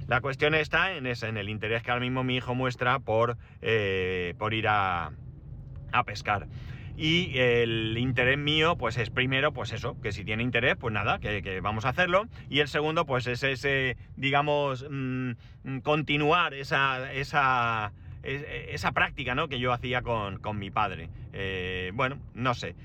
La 0.08 0.20
cuestión 0.20 0.54
está 0.54 0.96
en, 0.96 1.06
el 1.06 1.50
interés 1.50 1.82
que 1.82 1.92
ahora 1.92 2.02
mismo 2.02 2.26
mi 2.26 2.36
hijo 2.36 2.54
muestra 2.56 3.00
por, 3.00 3.38
eh, 3.62 4.34
por 4.38 4.54
ir 4.54 4.68
a, 4.68 5.12
a 5.94 6.04
pescar. 6.04 6.48
Y 6.96 7.38
el 7.40 7.98
interés 7.98 8.38
mío, 8.38 8.78
pues 8.78 8.98
es 8.98 9.10
primero, 9.10 9.52
pues 9.52 9.74
eso, 9.74 10.00
que 10.02 10.12
si 10.12 10.24
tiene 10.24 10.44
interés, 10.44 10.76
pues 10.76 10.94
nada, 10.94 11.20
que, 11.20 11.60
vamos 11.62 11.86
a 11.86 11.90
hacerlo. 11.90 12.28
Y 12.50 12.60
el 12.60 12.68
segundo, 12.68 13.06
pues 13.06 13.26
es 13.26 13.42
ese, 13.44 13.98
digamos, 14.16 14.86
mm, 14.90 15.32
continuar 15.82 16.54
esa, 16.54 17.12
esa, 17.14 17.94
esa 18.22 18.92
práctica, 18.92 19.34
¿no? 19.34 19.48
Que 19.48 19.60
yo 19.60 19.74
hacía 19.74 20.04
con, 20.04 20.40
mi 20.60 20.70
padre. 20.70 21.10
Eh, 21.34 21.92
bueno, 21.96 22.20
no 22.36 22.54
sé. 22.54 22.76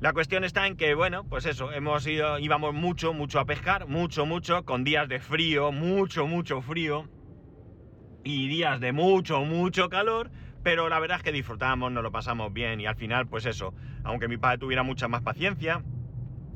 La 0.00 0.12
cuestión 0.12 0.42
está 0.42 0.66
en 0.66 0.76
que, 0.76 0.94
bueno, 0.94 1.24
pues 1.24 1.46
eso, 1.46 1.72
hemos 1.72 2.06
ido, 2.06 2.38
íbamos 2.40 2.74
mucho, 2.74 3.12
mucho 3.12 3.38
a 3.38 3.44
pescar, 3.44 3.86
mucho, 3.86 4.26
mucho, 4.26 4.64
con 4.64 4.82
días 4.82 5.08
de 5.08 5.20
frío, 5.20 5.70
mucho, 5.70 6.26
mucho 6.26 6.60
frío, 6.60 7.08
y 8.24 8.48
días 8.48 8.80
de 8.80 8.92
mucho, 8.92 9.44
mucho 9.44 9.88
calor, 9.88 10.30
pero 10.64 10.88
la 10.88 10.98
verdad 10.98 11.18
es 11.18 11.22
que 11.22 11.30
disfrutamos, 11.30 11.92
nos 11.92 12.02
lo 12.02 12.10
pasamos 12.10 12.52
bien 12.52 12.80
y 12.80 12.86
al 12.86 12.96
final, 12.96 13.26
pues 13.26 13.44
eso, 13.44 13.74
aunque 14.02 14.28
mi 14.28 14.38
padre 14.38 14.58
tuviera 14.58 14.82
mucha 14.82 15.06
más 15.08 15.22
paciencia 15.22 15.82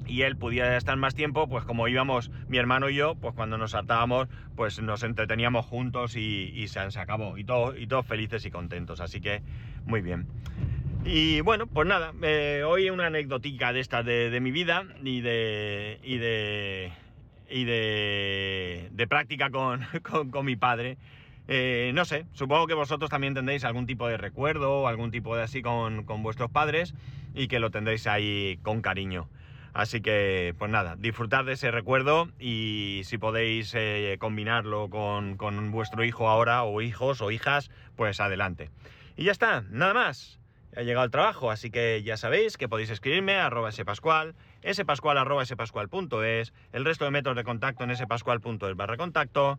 y 0.06 0.22
él 0.22 0.36
pudiera 0.36 0.78
estar 0.78 0.96
más 0.96 1.14
tiempo, 1.14 1.46
pues 1.46 1.64
como 1.66 1.86
íbamos 1.86 2.30
mi 2.48 2.56
hermano 2.56 2.88
y 2.88 2.94
yo, 2.94 3.16
pues 3.16 3.34
cuando 3.34 3.58
nos 3.58 3.72
saltábamos, 3.72 4.26
pues 4.56 4.80
nos 4.80 5.02
entreteníamos 5.02 5.66
juntos 5.66 6.16
y, 6.16 6.66
se, 6.68 6.80
acabó. 6.80 7.36
Y, 7.36 7.44
todo, 7.44 7.76
y 7.76 7.86
todos 7.86 8.06
felices 8.06 8.46
y 8.46 8.50
contentos, 8.50 9.02
así 9.02 9.20
que 9.20 9.42
muy 9.84 10.00
bien. 10.00 10.26
Y 11.04 11.42
bueno, 11.42 11.66
pues 11.66 11.86
nada, 11.86 12.12
eh, 12.22 12.64
hoy 12.66 12.88
una 12.88 13.06
anecdotica 13.06 13.74
de 13.74 13.80
estas 13.80 14.06
de, 14.06 14.38
mi 14.40 14.50
vida 14.50 14.84
y 15.04 15.20
de. 15.20 16.00
y 16.02 16.16
de. 16.16 16.92
y 17.50 17.64
de 17.64 19.06
práctica 19.06 19.50
con, 19.50 19.84
con 20.30 20.46
mi 20.46 20.56
padre. 20.56 20.96
Eh, 21.50 21.92
no 21.94 22.04
sé, 22.04 22.26
supongo 22.34 22.66
que 22.66 22.74
vosotros 22.74 23.08
también 23.08 23.32
tendréis 23.32 23.64
algún 23.64 23.86
tipo 23.86 24.06
de 24.06 24.18
recuerdo 24.18 24.82
o 24.82 24.86
algún 24.86 25.10
tipo 25.10 25.34
de 25.34 25.42
así 25.42 25.62
con, 25.62 26.04
vuestros 26.22 26.50
padres 26.50 26.94
y 27.34 27.48
que 27.48 27.58
lo 27.58 27.70
tendréis 27.70 28.06
ahí 28.06 28.58
con 28.62 28.82
cariño. 28.82 29.30
Así 29.72 30.02
que, 30.02 30.54
pues 30.58 30.70
nada, 30.70 30.96
disfrutad 30.96 31.46
de 31.46 31.54
ese 31.54 31.70
recuerdo 31.70 32.28
y 32.38 33.00
si 33.04 33.16
podéis 33.16 33.72
eh, 33.74 34.16
combinarlo 34.18 34.90
con, 34.90 35.70
vuestro 35.70 36.04
hijo 36.04 36.28
ahora 36.28 36.64
o 36.64 36.82
hijos 36.82 37.22
o 37.22 37.30
hijas, 37.30 37.70
pues 37.96 38.20
adelante. 38.20 38.70
Y 39.16 39.24
ya 39.24 39.32
está, 39.32 39.64
nada 39.70 39.94
más. 39.94 40.38
Ha 40.76 40.82
llegado 40.82 41.06
el 41.06 41.10
trabajo, 41.10 41.50
así 41.50 41.70
que 41.70 42.02
ya 42.02 42.18
sabéis 42.18 42.58
que 42.58 42.68
podéis 42.68 42.90
escribirme 42.90 43.36
a 43.36 43.46
arroba 43.46 43.72
spascual, 43.72 44.34
spascual.es, 44.62 46.52
el 46.72 46.84
resto 46.84 47.04
de 47.06 47.10
métodos 47.10 47.36
de 47.36 47.44
contacto 47.44 47.84
en 47.84 47.96
spascual.es 47.96 48.76
barra 48.76 48.98
contacto 48.98 49.58